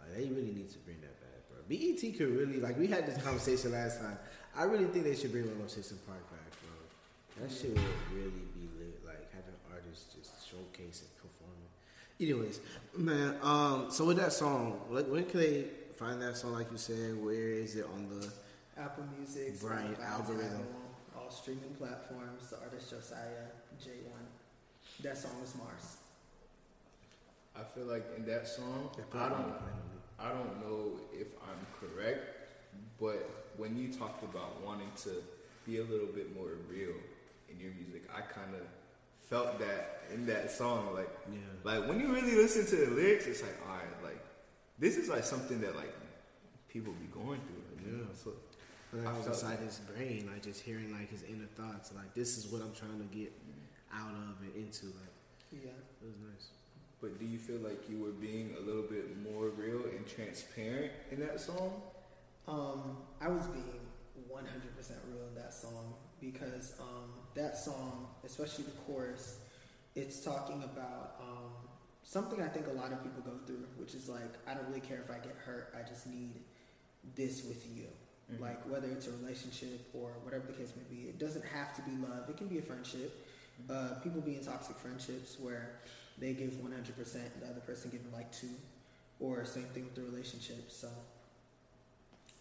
[0.00, 1.62] like they really need to bring that back, bro.
[1.70, 4.18] BET could really like we had this conversation last time.
[4.56, 7.46] I really think they should bring 106 & Park back, bro.
[7.46, 8.98] That shit would really be lit.
[9.06, 11.70] Like having artists just showcase and performing.
[12.18, 12.58] Anyways,
[12.96, 13.38] man.
[13.46, 13.92] Um.
[13.92, 16.54] So with that song, like, when can they find that song?
[16.54, 18.26] Like you said, where is it on the?
[18.78, 20.50] Apple Music, Right, Spotify, algorithm.
[20.50, 20.66] Tidal,
[21.24, 22.48] all streaming platforms.
[22.50, 23.50] The artist Josiah
[23.82, 25.02] J1.
[25.02, 25.96] That song is Mars.
[27.56, 29.52] I feel like in that song, I don't,
[30.18, 32.24] I don't know if I'm correct,
[33.00, 35.10] but when you talked about wanting to
[35.66, 36.94] be a little bit more real
[37.50, 38.60] in your music, I kind of
[39.28, 40.94] felt that in that song.
[40.94, 41.38] Like, Yeah.
[41.64, 44.20] like when you really listen to the lyrics, it's like, all right, like
[44.78, 45.92] this is like something that like
[46.68, 47.62] people be going through.
[47.74, 48.04] Like, you Yeah.
[48.04, 48.32] know, so
[48.92, 51.92] But I I was inside his brain, like just hearing like his inner thoughts.
[51.94, 53.32] Like this is what I'm trying to get
[53.92, 54.86] out of and into.
[54.86, 55.12] Like
[55.52, 55.70] Yeah.
[55.70, 56.48] it was nice.
[57.00, 60.92] But do you feel like you were being a little bit more real and transparent
[61.12, 61.80] in that song?
[62.48, 63.80] Um, I was being
[64.28, 69.38] 100% real in that song because um, that song, especially the chorus,
[69.94, 71.52] it's talking about um,
[72.02, 74.80] something I think a lot of people go through, which is like, I don't really
[74.80, 76.32] care if I get hurt, I just need
[77.14, 77.86] this with you.
[78.32, 78.40] Mhm.
[78.40, 81.82] Like, whether it's a relationship or whatever the case may be, it doesn't have to
[81.82, 83.26] be love, it can be a friendship.
[83.68, 85.80] Uh, people be in toxic friendships where
[86.18, 88.54] they give 100% and the other person giving like two,
[89.20, 90.70] or same thing with the relationship.
[90.70, 90.88] So,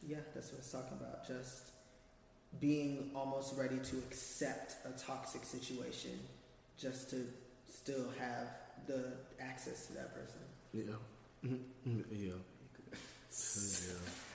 [0.05, 1.25] yeah, that's what it's talking about.
[1.27, 1.71] Just
[2.59, 6.19] being almost ready to accept a toxic situation
[6.77, 7.27] just to
[7.69, 8.47] still have
[8.87, 10.39] the access to that person.
[10.73, 10.95] Yeah.
[11.43, 12.03] Mhm.
[12.11, 12.33] yeah.
[12.91, 14.26] yeah.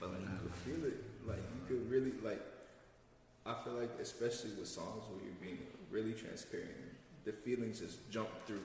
[0.00, 0.98] But like you could feel it.
[1.26, 2.40] Like you could really like
[3.46, 5.58] I feel like especially with songs where you're being
[5.90, 6.76] really transparent,
[7.24, 8.62] the feelings just jump through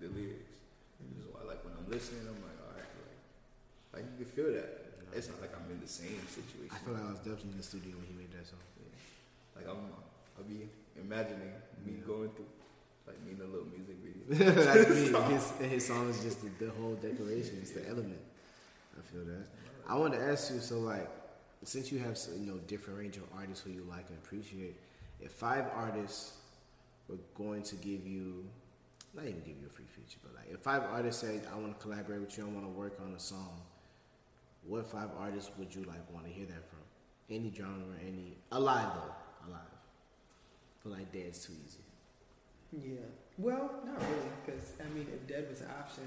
[0.00, 0.60] the lyrics.
[1.08, 4.52] This is why like when I'm listening, I'm like, alright, like like you can feel
[4.52, 4.82] that.
[5.14, 6.68] It's not like I'm in the same situation.
[6.74, 8.60] I feel like I was definitely in the studio when he made that song.
[9.56, 9.88] like I'm
[10.36, 10.68] I'll be
[11.00, 11.56] imagining
[11.86, 12.06] me Yeah.
[12.06, 12.52] going through
[13.08, 14.24] like me in a little music video.
[14.52, 15.08] That's me.
[15.32, 17.56] His, his song is just the, the whole decoration.
[17.62, 18.20] It's the element.
[18.98, 19.46] I feel that.
[19.88, 20.60] I wanted to ask you.
[20.60, 21.08] So, like,
[21.64, 24.76] since you have you know different range of artists who you like and appreciate,
[25.20, 26.34] if five artists
[27.08, 28.44] were going to give you,
[29.14, 31.78] not even give you a free feature, but like if five artists say, "I want
[31.78, 32.44] to collaborate with you.
[32.44, 33.62] I want to work on a song,"
[34.66, 36.80] what five artists would you like want to hear that from?
[37.30, 39.60] Any genre, any alive though, alive.
[40.82, 41.78] Feel like dead's too easy.
[42.72, 43.06] Yeah.
[43.38, 46.04] Well, not really, because I mean, if dead was an option,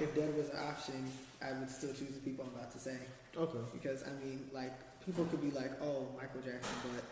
[0.00, 1.10] if dead was an option,
[1.42, 2.96] I would still choose the people I'm about to say.
[3.36, 3.58] Okay.
[3.72, 4.72] Because I mean, like
[5.04, 7.04] people could be like, "Oh, Michael Jackson," but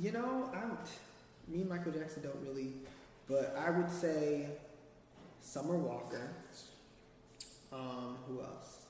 [0.00, 0.76] you know, I'm
[1.48, 2.72] me and Michael Jackson don't really.
[3.28, 4.48] But I would say
[5.40, 6.30] Summer Walker.
[7.72, 8.82] Um, who else?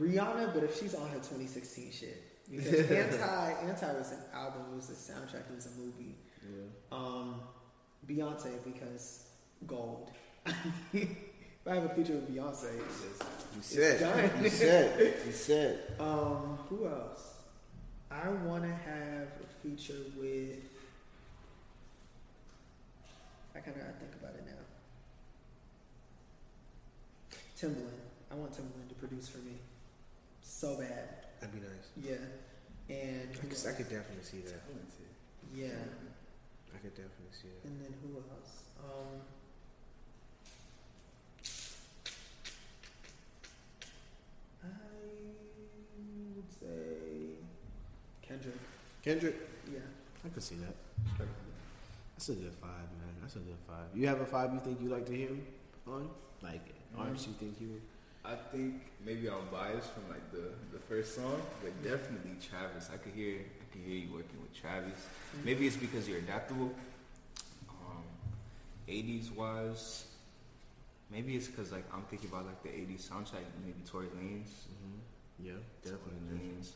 [0.00, 4.76] Rihanna, but if she's on her 2016 shit, because Anti Anti was an album, it
[4.76, 6.14] was a soundtrack, it was a movie.
[6.42, 6.96] Yeah.
[6.96, 7.40] Um,
[8.06, 9.24] Beyonce because
[9.66, 10.10] gold.
[10.92, 11.08] if
[11.66, 14.00] I have a feature with Beyonce, it's You It's said.
[14.00, 14.44] done.
[14.44, 15.14] You said.
[15.26, 15.78] You said.
[16.00, 17.34] Um, who else?
[18.10, 20.58] I want to have a feature with.
[23.54, 24.52] I kind of gotta think about it now.
[27.56, 28.00] Timbaland.
[28.30, 29.56] I want Timbaland to produce for me,
[30.42, 31.26] so bad.
[31.40, 31.88] That'd be nice.
[32.00, 33.52] Yeah, and I could.
[33.68, 34.60] I could definitely see that.
[34.66, 35.12] Talented.
[35.54, 35.68] yeah,
[36.74, 37.68] I could definitely see that.
[37.68, 38.62] and then who else?
[38.80, 39.20] Um,
[48.32, 48.54] Kendrick.
[49.02, 49.36] Kendrick.
[49.70, 49.80] Yeah.
[50.24, 50.74] I could see that.
[52.14, 53.14] That's a good five, man.
[53.20, 53.84] That's a good five.
[53.94, 55.44] You have a five you think you like to hear him
[55.86, 56.08] on?
[56.42, 56.62] Like
[56.96, 57.82] artists you think you would?
[58.24, 58.74] I think
[59.04, 62.88] maybe I'm biased from like the, the first song, but definitely Travis.
[62.92, 65.06] I could hear I could hear you working with Travis.
[65.44, 66.70] Maybe it's because you're adaptable.
[67.68, 68.04] Um,
[68.88, 70.04] 80s wise,
[71.10, 74.46] maybe it's because like I'm thinking about like the 80s soundtrack, maybe Tory Lanez.
[74.70, 75.44] Mm-hmm.
[75.46, 75.52] Yeah,
[75.84, 76.48] Tory definitely.
[76.60, 76.70] Lanez.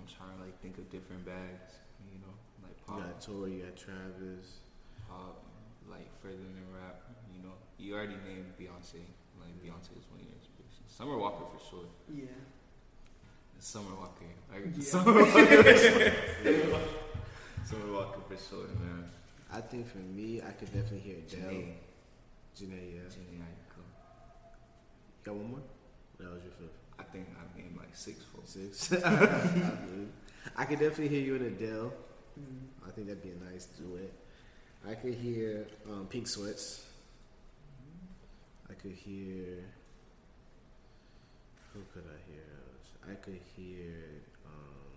[0.00, 1.76] I'm trying to like think of different bags,
[2.08, 2.32] you know,
[2.64, 2.96] like pop.
[2.96, 4.64] You pop, got Tory, you got Travis.
[5.08, 5.44] pop,
[5.90, 7.04] like further than rap.
[7.36, 9.04] You know, you already named Beyonce.
[9.36, 10.88] Like Beyonce is one of your inspirations.
[10.88, 11.88] Summer Walker for sure.
[12.08, 12.24] Yeah.
[13.60, 14.24] Summer Walker.
[14.48, 14.84] Like, Yeah.
[14.84, 16.12] Summer Walker.
[17.68, 19.04] Summer Walker for sure, man.
[19.52, 21.50] I think for me, I could definitely hear Adele.
[21.50, 21.74] Jhené.
[22.56, 23.08] Jhené, yeah.
[23.12, 23.82] Jhené Aiko.
[23.84, 25.60] You got one more?
[26.18, 26.78] That was your fifth.
[27.00, 28.56] I think I'm in like six folks.
[28.72, 28.92] Six.
[30.56, 31.92] I could definitely hear you in Adele.
[32.38, 32.86] Mm.
[32.86, 34.12] I think that'd be a nice duet.
[34.86, 36.86] I could hear um, Pink Sweats.
[38.68, 39.64] I could hear.
[41.72, 42.42] Who could I hear?
[42.68, 43.10] else?
[43.10, 43.94] I could hear
[44.44, 44.90] um,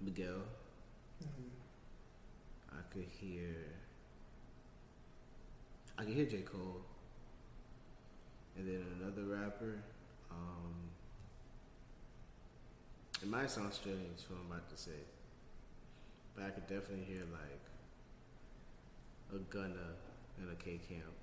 [0.00, 0.42] Miguel.
[1.22, 1.50] Mhm.
[2.72, 3.54] I could hear.
[5.98, 6.80] I could hear J Cole.
[8.60, 9.80] And then another rapper.
[10.30, 10.74] Um,
[13.22, 15.00] it might sound strange what I'm about to say,
[16.36, 17.64] but I could definitely hear like
[19.34, 19.96] a Gunna
[20.38, 21.16] and a K Camp,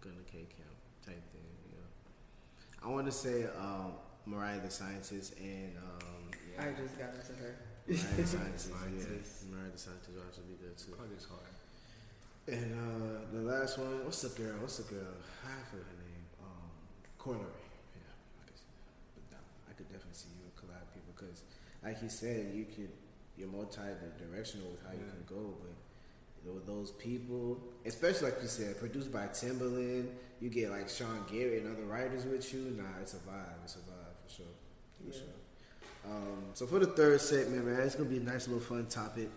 [0.00, 0.74] Gunna K Camp
[1.06, 1.46] type thing.
[1.70, 3.92] You know, I want to say um,
[4.26, 7.54] Mariah the Scientist and um, I just got into her.
[7.86, 8.72] Mariah the Scientist.
[8.72, 9.44] Scientist.
[9.46, 10.90] yeah, Mariah the Scientist will also be good too.
[10.90, 11.46] Call this hard.
[12.48, 14.56] And uh, the last one, what's the girl?
[14.60, 15.14] What's the girl?
[15.46, 16.01] I forget her name.
[17.22, 17.54] Corlery.
[17.94, 18.58] Yeah, I could,
[19.14, 19.38] but no,
[19.70, 21.42] I could definitely see you collab people because,
[21.84, 22.90] like you said, you could
[23.38, 25.72] you're multi-directional with how you can go, but
[26.42, 30.08] you know, with those people, especially like you said, produced by Timbaland,
[30.40, 32.74] you get like Sean Garrett and other writers with you.
[32.76, 33.62] Nah, it's a vibe.
[33.64, 34.46] It's a vibe for sure.
[34.98, 35.18] For Yeah.
[35.20, 36.10] sure.
[36.10, 39.28] Um, so for the third segment, man, it's gonna be a nice little fun topic.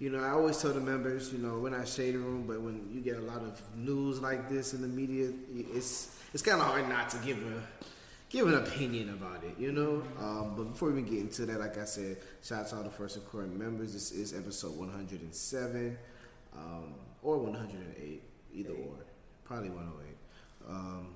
[0.00, 2.90] You know, I always tell the members, you know, we're not shade room, but when
[2.92, 5.30] you get a lot of news like this in the media,
[5.74, 7.62] it's it's kind of hard not to give a
[8.28, 10.02] give an opinion about it, you know.
[10.18, 12.90] Um, but before we get into that, like I said, shout out to all the
[12.90, 13.92] first recording members.
[13.92, 15.96] This is episode 107
[16.56, 18.20] um, or 108,
[18.52, 18.96] either or,
[19.44, 20.16] probably 108.
[20.68, 21.14] Um,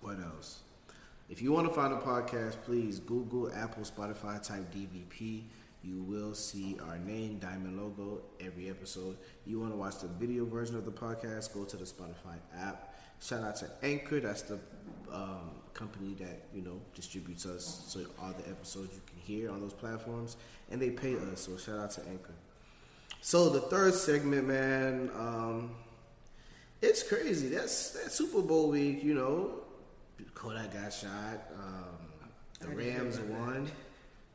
[0.00, 0.62] what else?
[1.30, 5.44] If you want to find a podcast, please Google, Apple, Spotify, type DVP.
[5.84, 9.16] You will see our name, Diamond logo, every episode.
[9.46, 12.93] You want to watch the video version of the podcast, go to the Spotify app.
[13.20, 14.58] Shout out to Anchor, that's the
[15.12, 19.60] um, company that you know distributes us, so all the episodes you can hear on
[19.60, 20.36] those platforms,
[20.70, 21.40] and they pay us.
[21.42, 22.34] So shout out to Anchor.
[23.22, 25.70] So the third segment, man, um,
[26.82, 27.48] it's crazy.
[27.48, 29.60] That's that Super Bowl week, you know.
[30.34, 31.48] Kodak got shot.
[31.58, 31.96] Um,
[32.60, 33.38] the I didn't hear Rams about that.
[33.40, 33.70] won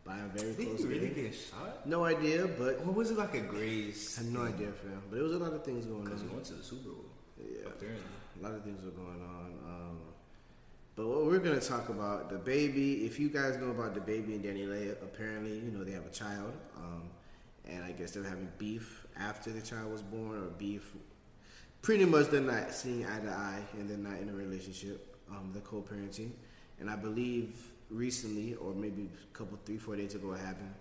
[0.05, 1.25] by a very Did close he really game.
[1.25, 1.85] get shot?
[1.85, 4.17] No idea, but What was it like a graze?
[4.19, 5.01] I have no idea, fam.
[5.09, 6.05] But there was a lot of things going on.
[6.05, 7.05] Because he went to the Super Bowl.
[7.37, 8.03] Yeah, Apparently.
[8.39, 9.53] A lot of things are going on.
[9.65, 9.97] Um,
[10.95, 13.05] but what we're gonna talk about DaBaby.
[13.05, 16.53] If you guys know about DaBaby and DaniLeigh, apparently you know they have a child,
[16.77, 17.09] um,
[17.65, 20.93] and I guess they're having beef after the child was born, or beef.
[21.81, 25.15] Pretty much, they're not seeing eye to eye, and they're not in a relationship.
[25.29, 26.31] Um, they're co-parenting,
[26.79, 27.53] and I believe
[27.89, 30.73] recently, or maybe a couple, three, four days ago, it happened.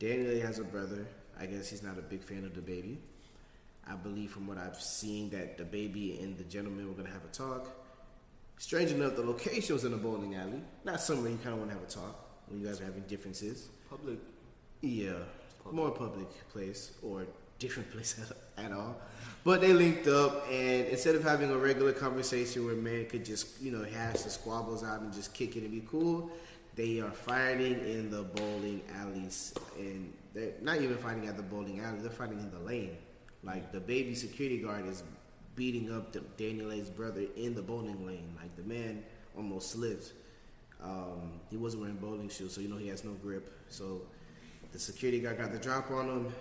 [0.00, 1.06] DaniLeigh has a brother.
[1.38, 2.98] I guess he's not a big fan of the baby.
[3.90, 7.28] I believe from what I've seen that DaBaby and the gentleman were gonna have a
[7.32, 7.68] talk.
[8.58, 10.60] Strange enough, the location was in a bowling alley.
[10.84, 13.02] Not somewhere you kind of want to have a talk when you guys are having
[13.02, 13.68] differences.
[13.88, 14.18] Public.
[14.80, 15.12] Yeah,
[15.62, 15.74] Public.
[15.74, 17.26] more public place or
[17.58, 18.20] different place
[18.56, 18.96] at, at all.
[19.44, 23.60] But they linked up, and instead of having a regular conversation where men could just,
[23.62, 26.30] you know, hash the squabbles out and just kick it and be cool,
[26.74, 31.80] they are fighting in the bowling alleys, and they're not even fighting at the bowling
[31.80, 32.96] alley; they're fighting in the lane.
[33.44, 35.02] Like DaBaby security guard is
[35.54, 38.34] beating up the DaniLeigh's brother in the bowling lane.
[38.40, 39.02] Like the man
[39.36, 40.12] almost slipped.
[40.82, 43.50] Um, he wasn't wearing bowling shoes, so you know he has no grip.
[43.68, 44.02] So
[44.72, 46.34] the security guard got the drop on him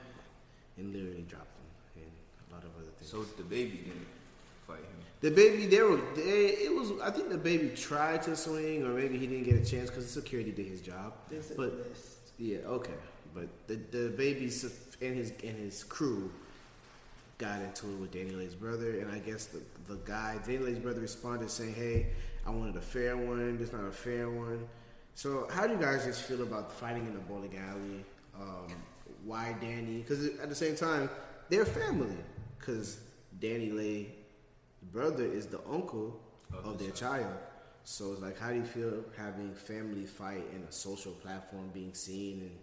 [0.77, 1.55] and literally dropped
[1.95, 2.11] him, and
[2.51, 3.09] a lot of other things.
[3.11, 4.07] So DaBaby didn't
[4.67, 4.83] fight him.
[5.33, 6.91] DaBaby, they were, they, it was.
[7.01, 10.21] I think DaBaby tried to swing, or maybe he didn't get a chance because the
[10.21, 11.13] security did his job.
[11.29, 12.13] This But- list.
[12.39, 12.93] Yeah, okay,
[13.33, 14.71] but the DaBaby
[15.01, 16.29] and his and his crew
[17.38, 21.49] got into it with DaniLeigh's brother, and I guess the the guy DaniLeigh's brother responded
[21.49, 22.07] saying, "Hey,
[22.45, 23.57] I wanted a fair one.
[23.57, 24.67] This not a fair one."
[25.15, 28.05] So, how do you guys just feel about fighting in the bowling alley?
[28.39, 28.67] Um,
[29.23, 29.99] why Danny?
[29.99, 31.09] Because at the same time,
[31.49, 32.15] they're family.
[32.59, 32.99] Because
[33.39, 34.07] DaniLeigh,
[34.91, 36.19] brother, is the uncle
[36.53, 37.35] Of of the their child.
[37.83, 41.93] So it's like, how do you feel having family fight in a social platform, being
[41.93, 42.57] seen, and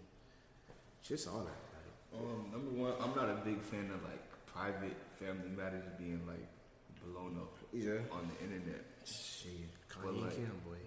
[1.03, 1.61] just all that?
[1.75, 4.24] Like, Um, number one, I'm not a big fan of like
[4.55, 6.47] private family matters being like
[7.05, 8.07] blown up yeah.
[8.13, 8.85] on the internet.
[9.05, 9.69] Shit,
[10.03, 10.79] Well, Kanye like- Cam, boy.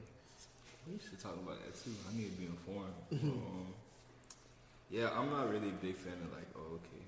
[0.88, 1.92] We should talk about that too.
[2.10, 2.96] I need to be informed.
[3.12, 3.68] um,
[4.90, 7.04] yeah, I'm not really a big fan of like, oh, okay,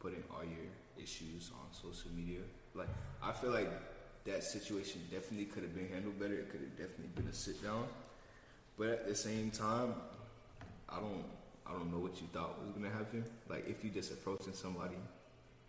[0.00, 0.68] putting all your
[1.02, 2.40] issues on social media.
[2.74, 2.88] Like,
[3.22, 3.70] I feel like
[4.26, 6.34] that situation definitely could have been handled better.
[6.34, 7.86] It could have definitely been a sit down.
[8.76, 9.94] But at the same time,
[10.90, 11.24] I don't,
[11.66, 13.24] I I don't know what you thought was gonna happen.
[13.48, 14.96] Like if you just approaching somebody,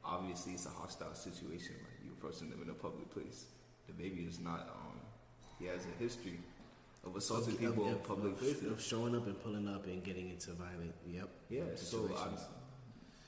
[0.06, 1.76] obviously it's a hostile situation.
[1.82, 3.46] Like you're approaching them in a public place.
[3.90, 4.62] DaBaby is not.
[4.70, 5.00] Um,
[5.60, 6.40] he has a history
[7.06, 8.72] of assaulting people in public of, places.
[8.72, 10.94] of showing up and pulling up and getting into violent.
[11.08, 11.30] Yep.
[11.50, 12.28] Yeah, so I.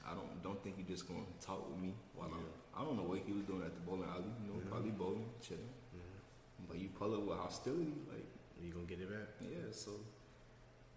[0.07, 2.35] I don't don't think you just gonna talk with me while Yeah.
[2.35, 2.81] I'm.
[2.81, 4.29] I don't know what he was doing at the bowling alley.
[4.43, 4.69] You know, Yeah.
[4.69, 5.65] probably bowling, chilling.
[5.95, 6.67] Mhm.
[6.67, 8.25] But you pull up with hostility, like
[8.61, 9.27] You gonna get it back?
[9.41, 9.71] yeah.
[9.71, 9.91] So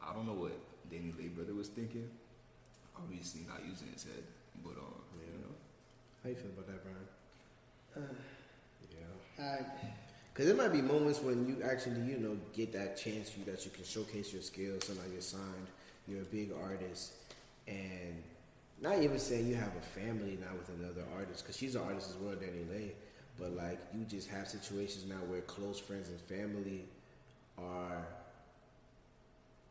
[0.02, 0.52] I don't know what
[0.90, 2.10] DaniLeigh brother was thinking.
[2.96, 4.24] Obviously not using his head,
[4.62, 5.26] but um, Yeah.
[5.32, 5.54] you know,
[6.22, 8.08] How you feel about that, Brian?
[8.08, 8.14] Uh,
[9.38, 9.44] Yeah.
[9.44, 9.64] I,
[10.32, 13.64] Because there might be moments when you actually, you know, get that chance you that
[13.64, 14.86] you can showcase your skills.
[14.86, 15.66] So now you're signed,
[16.06, 17.12] you're a big artist,
[17.66, 18.22] and
[18.80, 22.10] not even saying you have a family now with another artist, because she's an artist
[22.10, 22.92] as well, DaniLeigh.
[23.38, 26.84] But like you just have situations now where close friends and family
[27.56, 28.06] are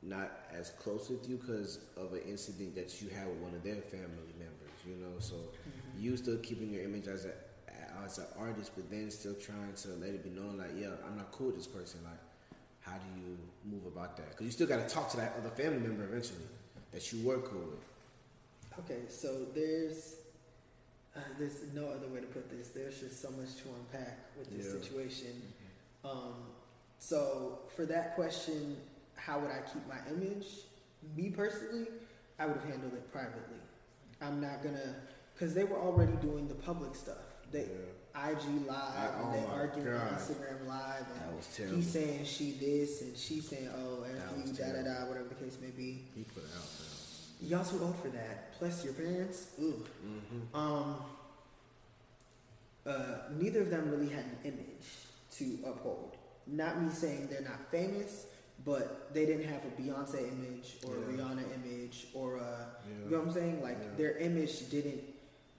[0.04, 3.64] not as close with you because of an incident that you had with one of
[3.64, 4.76] their family members.
[4.86, 5.36] You know, so
[6.00, 7.32] you still keeping your image as a
[8.06, 11.18] as an artist, but then still trying to let it be known, like, yeah, I'm
[11.18, 12.00] not cool with this person.
[12.04, 12.20] Like,
[12.82, 14.30] how do you move about that?
[14.30, 16.46] Because you still got to talk to that other family member eventually
[16.92, 18.80] that you were cool with.
[18.86, 20.16] okay, so there's
[21.16, 22.70] uh, there's no other way to put this.
[22.70, 24.80] There's just so much to unpack with this Yeah.
[24.80, 25.42] situation.
[26.06, 26.36] Um,
[27.00, 28.78] so for that question,
[29.16, 30.46] how would I keep my image?
[31.16, 31.88] Me personally,
[32.40, 33.58] I would have handled it privately.
[34.22, 34.96] I'm not gonna,
[35.38, 37.18] because they were already doing the public stuff.
[37.52, 37.62] They
[38.16, 40.08] IG live I- and they oh arguing on.
[40.16, 41.76] Instagram live That and was terrible.
[41.78, 45.36] he's saying she this and she's saying oh F you da da da whatever the
[45.36, 46.06] case may be.
[46.16, 46.66] He put it out,
[47.40, 48.54] Y'all too old for that.
[48.58, 49.50] Plus your parents.
[49.62, 49.86] Ooh.
[50.06, 50.56] Mm-hmm.
[50.58, 50.96] Um.
[52.86, 54.88] Uh, neither of them really had an image
[55.32, 56.16] to uphold.
[56.48, 58.26] Not me saying they're not famous,
[58.66, 62.40] but they didn't have a Beyonce image or a Rihanna image or a.
[62.88, 63.06] Yeah.
[63.06, 63.62] You know what I'm saying?
[63.62, 63.98] Like Yeah.
[63.98, 65.02] their image didn't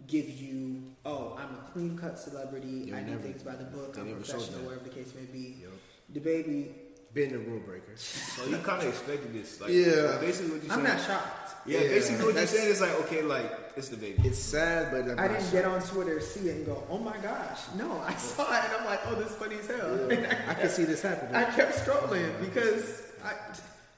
[0.07, 2.85] give you, oh, I'm a clean cut celebrity.
[2.89, 3.97] Yeah, I do things by the book.
[3.99, 4.65] I'm professional, that.
[4.65, 5.57] whatever the case may be.
[5.63, 6.23] Yep.
[6.25, 6.69] DaBaby,
[7.15, 7.97] Been a rule breaker.
[7.97, 10.19] so you kind of expected this, like Yeah.
[10.21, 11.55] Basically, what you I'm not shocked.
[11.67, 11.89] Yeah, yeah.
[11.89, 14.25] basically what you're saying is like, okay, like it's DaBaby.
[14.25, 15.53] It's sad, but I'm I not didn't shocked.
[15.53, 18.73] get on Twitter, see it, and go, "Oh my gosh!" No, I saw it, and
[18.79, 20.45] I'm like, "Oh, this is funny as hell." Yeah.
[20.49, 21.35] I can see this happening.
[21.43, 23.33] I kept scrolling because I,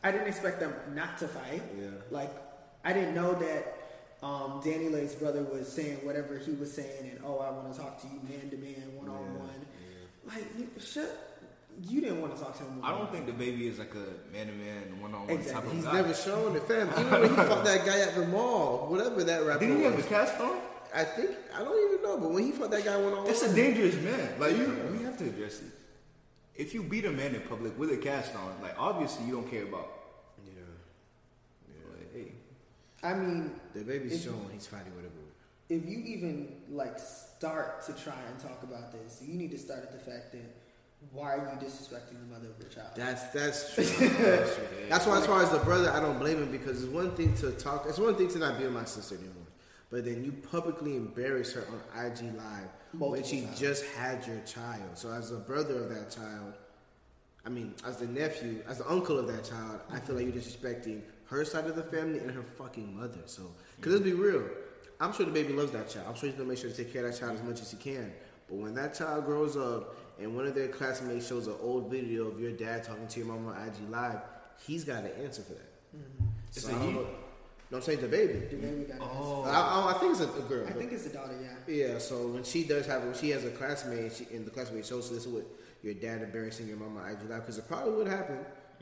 [0.03, 1.62] I didn't expect them not to fight.
[1.78, 1.88] Yeah.
[2.11, 2.32] Like,
[2.84, 3.76] I didn't know that
[4.22, 8.00] um, DaniLeigh's brother was saying whatever he was saying, and oh, I want to talk
[8.02, 9.66] to you man to man, one on one.
[10.26, 11.26] Like, you, shut.
[11.88, 12.80] You didn't want to talk to him.
[12.82, 15.70] I don't think DaBaby is like a man to man, one on one type Exactly.
[15.70, 15.92] of He's guy.
[15.92, 16.92] never shown the family.
[17.00, 19.94] Even when he fought that guy at the mall, whatever that rapper Didn't he have
[19.94, 20.04] was.
[20.04, 20.58] the cast on?
[20.94, 23.26] I think I don't even know, but when he fought that guy one on one,
[23.28, 24.38] That's a dangerous man.
[24.38, 25.68] Like you, we have to address it.
[26.56, 29.50] If you beat a man in public with a cast on, like obviously you don't
[29.50, 29.88] care about.
[30.44, 30.52] yeah,
[31.88, 32.32] Like, hey,
[33.03, 35.32] I mean, DaBaby's showing he's fighting with a group.
[35.68, 39.82] if you even like start to try and talk about this, you need to start
[39.82, 40.57] at the fact that
[41.12, 42.90] why are you disrespecting the mother of your child?
[42.94, 43.84] That's that's true.
[43.84, 44.64] that's, true.
[44.90, 47.34] that's why, as far as the brother, I don't blame him because it's one thing
[47.36, 47.86] to talk.
[47.88, 49.46] It's one thing to not be with my sister anymore,
[49.90, 53.59] but then you publicly embarrass her on IG Live when she times.
[53.59, 54.90] just had your child.
[54.94, 56.53] So as a brother of that child,
[57.46, 60.34] I mean, as the nephew, as the uncle of that child, I feel like you're
[60.34, 63.20] disrespecting her side of the family and her fucking mother.
[63.26, 63.42] So,
[63.76, 64.42] because let's be real,
[65.00, 66.06] I'm sure DaBaby loves that child.
[66.08, 67.70] I'm sure he's gonna make sure to take care of that child as much as
[67.70, 68.12] he can.
[68.48, 72.26] But when that child grows up and one of their classmates shows an old video
[72.26, 74.18] of your dad talking to your mom on IG Live,
[74.66, 75.96] he's got to answer for that.
[75.96, 76.26] Mm-hmm.
[76.48, 77.06] It's So a I don't know.
[77.70, 78.50] No, I'm saying DaBaby.
[78.50, 79.44] The baby got Oh.
[79.44, 80.66] I, I, I think it's a, a girl.
[80.66, 81.72] I think it's a daughter, yeah.
[81.72, 84.84] Yeah, so when she does have, when she has a classmate, she, and the classmate
[84.84, 85.44] shows this with
[85.84, 88.38] your dad embarrassing your mom on IG Live, because it probably would happen.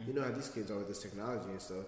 [0.06, 1.84] You know how these kids are with this technology and stuff.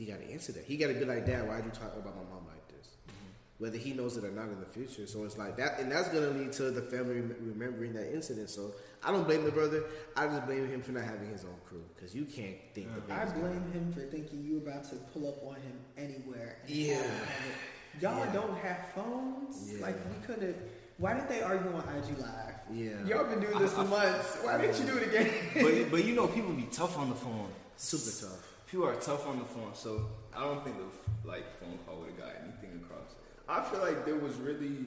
[0.00, 0.64] He got to answer that.
[0.64, 2.88] He got to be like, Dad, why'd you talk about my mom like this?
[3.06, 3.62] Mm-hmm.
[3.62, 5.06] Whether he knows it or not in the future.
[5.06, 8.48] So it's like that, and that's gonna lead to the family remembering that incident.
[8.48, 8.72] So
[9.04, 9.84] I don't blame the brother.
[10.16, 13.12] I just blame him for not having his own crew, because you can't think the
[13.12, 15.76] I baby's gonna- blame him for thinking you were about to pull up on him
[15.98, 16.56] anywhere.
[16.66, 16.94] And Yeah.
[16.94, 18.02] him it.
[18.02, 18.32] Y'all Yeah.
[18.32, 19.70] don't have phones.
[19.70, 19.82] Yeah.
[19.82, 20.56] Like we could have.
[20.96, 22.54] Why did they argue on IG Live?
[22.72, 23.04] Yeah.
[23.04, 24.38] Y'all been doing this for months.
[24.40, 25.30] Why didn't you do it again?
[25.60, 27.50] but but you know people be tough on the phone.
[27.76, 28.46] Super tough.
[28.70, 30.06] People are tough on the phone, so
[30.36, 33.14] I don't think the like phone call would have got anything across.
[33.48, 34.86] I feel like there was really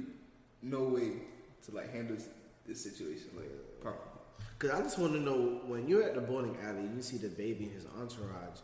[0.62, 1.14] no way
[1.66, 2.16] to like handle
[2.66, 3.50] this situation like
[3.82, 4.00] properly.
[4.60, 7.18] Cause I just want to know when you're at the bowling alley and you see
[7.18, 8.60] DaBaby and his entourage.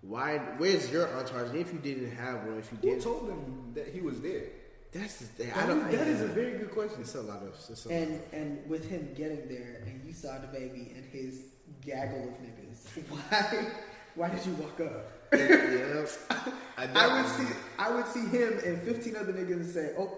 [0.00, 0.38] Why?
[0.56, 1.54] Where's your entourage?
[1.54, 4.20] If you didn't have one, if you did, Who did, told them that he was
[4.22, 4.44] there?
[4.92, 5.52] that's the thing.
[5.52, 5.86] I don't.
[5.88, 6.26] is- that is yeah.
[6.26, 7.00] a very good question.
[7.00, 7.48] It's a lot of.
[7.48, 11.40] It's a And and with him getting there, and you saw DaBaby and his
[11.84, 13.08] gaggle of niggas.
[13.10, 13.66] Why?
[14.14, 15.10] Why did you walk up?
[15.32, 16.06] yeah.
[16.76, 20.10] I I would see I would see him and 15 other niggas and say, "Oh,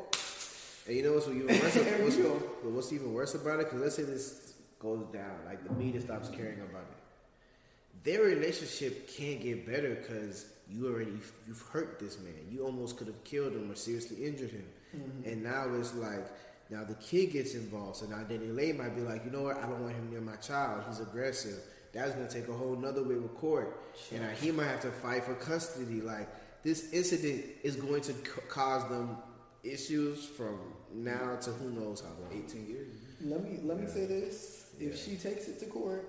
[0.86, 1.76] And you know what's even worse?
[1.76, 2.16] And what's,
[2.62, 3.66] what's even worse about it?
[3.66, 8.05] Because let's say this goes down, like the media stops caring about it.
[8.05, 11.12] Their relationship can't get better because you already
[11.47, 12.34] you've hurt this man.
[12.51, 14.66] You almost could have killed him or seriously injured him.
[14.97, 15.28] Mm-hmm.
[15.28, 16.26] And now it's like
[16.70, 17.97] now the kid gets involved.
[17.97, 19.59] So now DaniLeigh might be like, you know what?
[19.59, 20.84] I don't want him near my child.
[20.88, 21.61] He's aggressive.
[21.97, 23.80] That's gonna take a whole nother way with court,
[24.12, 26.01] and he might have to fight for custody.
[26.01, 26.28] Like
[26.62, 29.16] this incident is going to c- cause them
[29.64, 30.59] issues from
[30.92, 32.44] now to who knows how long.
[32.44, 32.88] 18 years.
[33.24, 35.03] let me let me say this: if Yeah.
[35.05, 36.09] she takes it to court,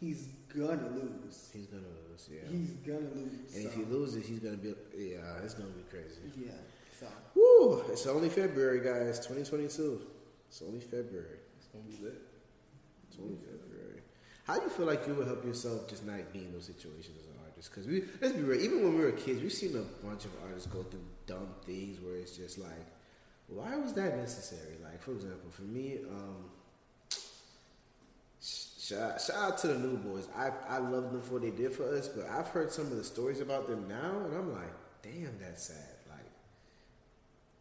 [0.00, 1.50] he's gonna lose.
[1.52, 2.48] He's gonna lose, yeah.
[2.50, 3.54] He's gonna lose.
[3.56, 6.20] and if he loses, he's gonna be yeah, it's gonna be crazy.
[6.36, 6.52] yeah.
[7.00, 7.80] So Woo!
[7.90, 9.18] It's only February, guys.
[9.18, 10.00] 2022.
[10.48, 11.40] It's only February.
[11.58, 12.22] It's gonna be lit.
[13.08, 13.60] It's only February.
[14.44, 17.16] How do you feel like you would help yourself just not be in those situations
[17.18, 17.70] as an artist?
[17.70, 18.60] Because we let's be real.
[18.60, 21.98] Even when we were kids, we've seen a bunch of artists go through dumb things
[22.00, 22.86] where it's just like,
[23.48, 24.76] why was that necessary?
[24.82, 26.50] Like for example, for me, um,
[28.40, 30.28] shout, shout out to the new boys.
[30.36, 32.96] I I love them for what they did for us, but I've heard some of
[32.96, 34.72] the stories about them now, and I'm like,
[35.02, 35.96] damn, that's sad.
[36.10, 36.30] Like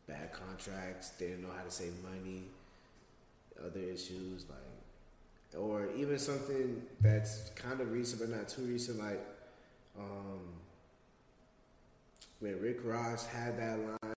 [0.06, 2.44] bad contracts, they didn't know how to save money,
[3.66, 4.73] other issues like
[5.58, 9.24] or even something that's kind of recent but not too recent, like
[9.98, 10.40] um,
[12.40, 14.12] when Rick Ross had that line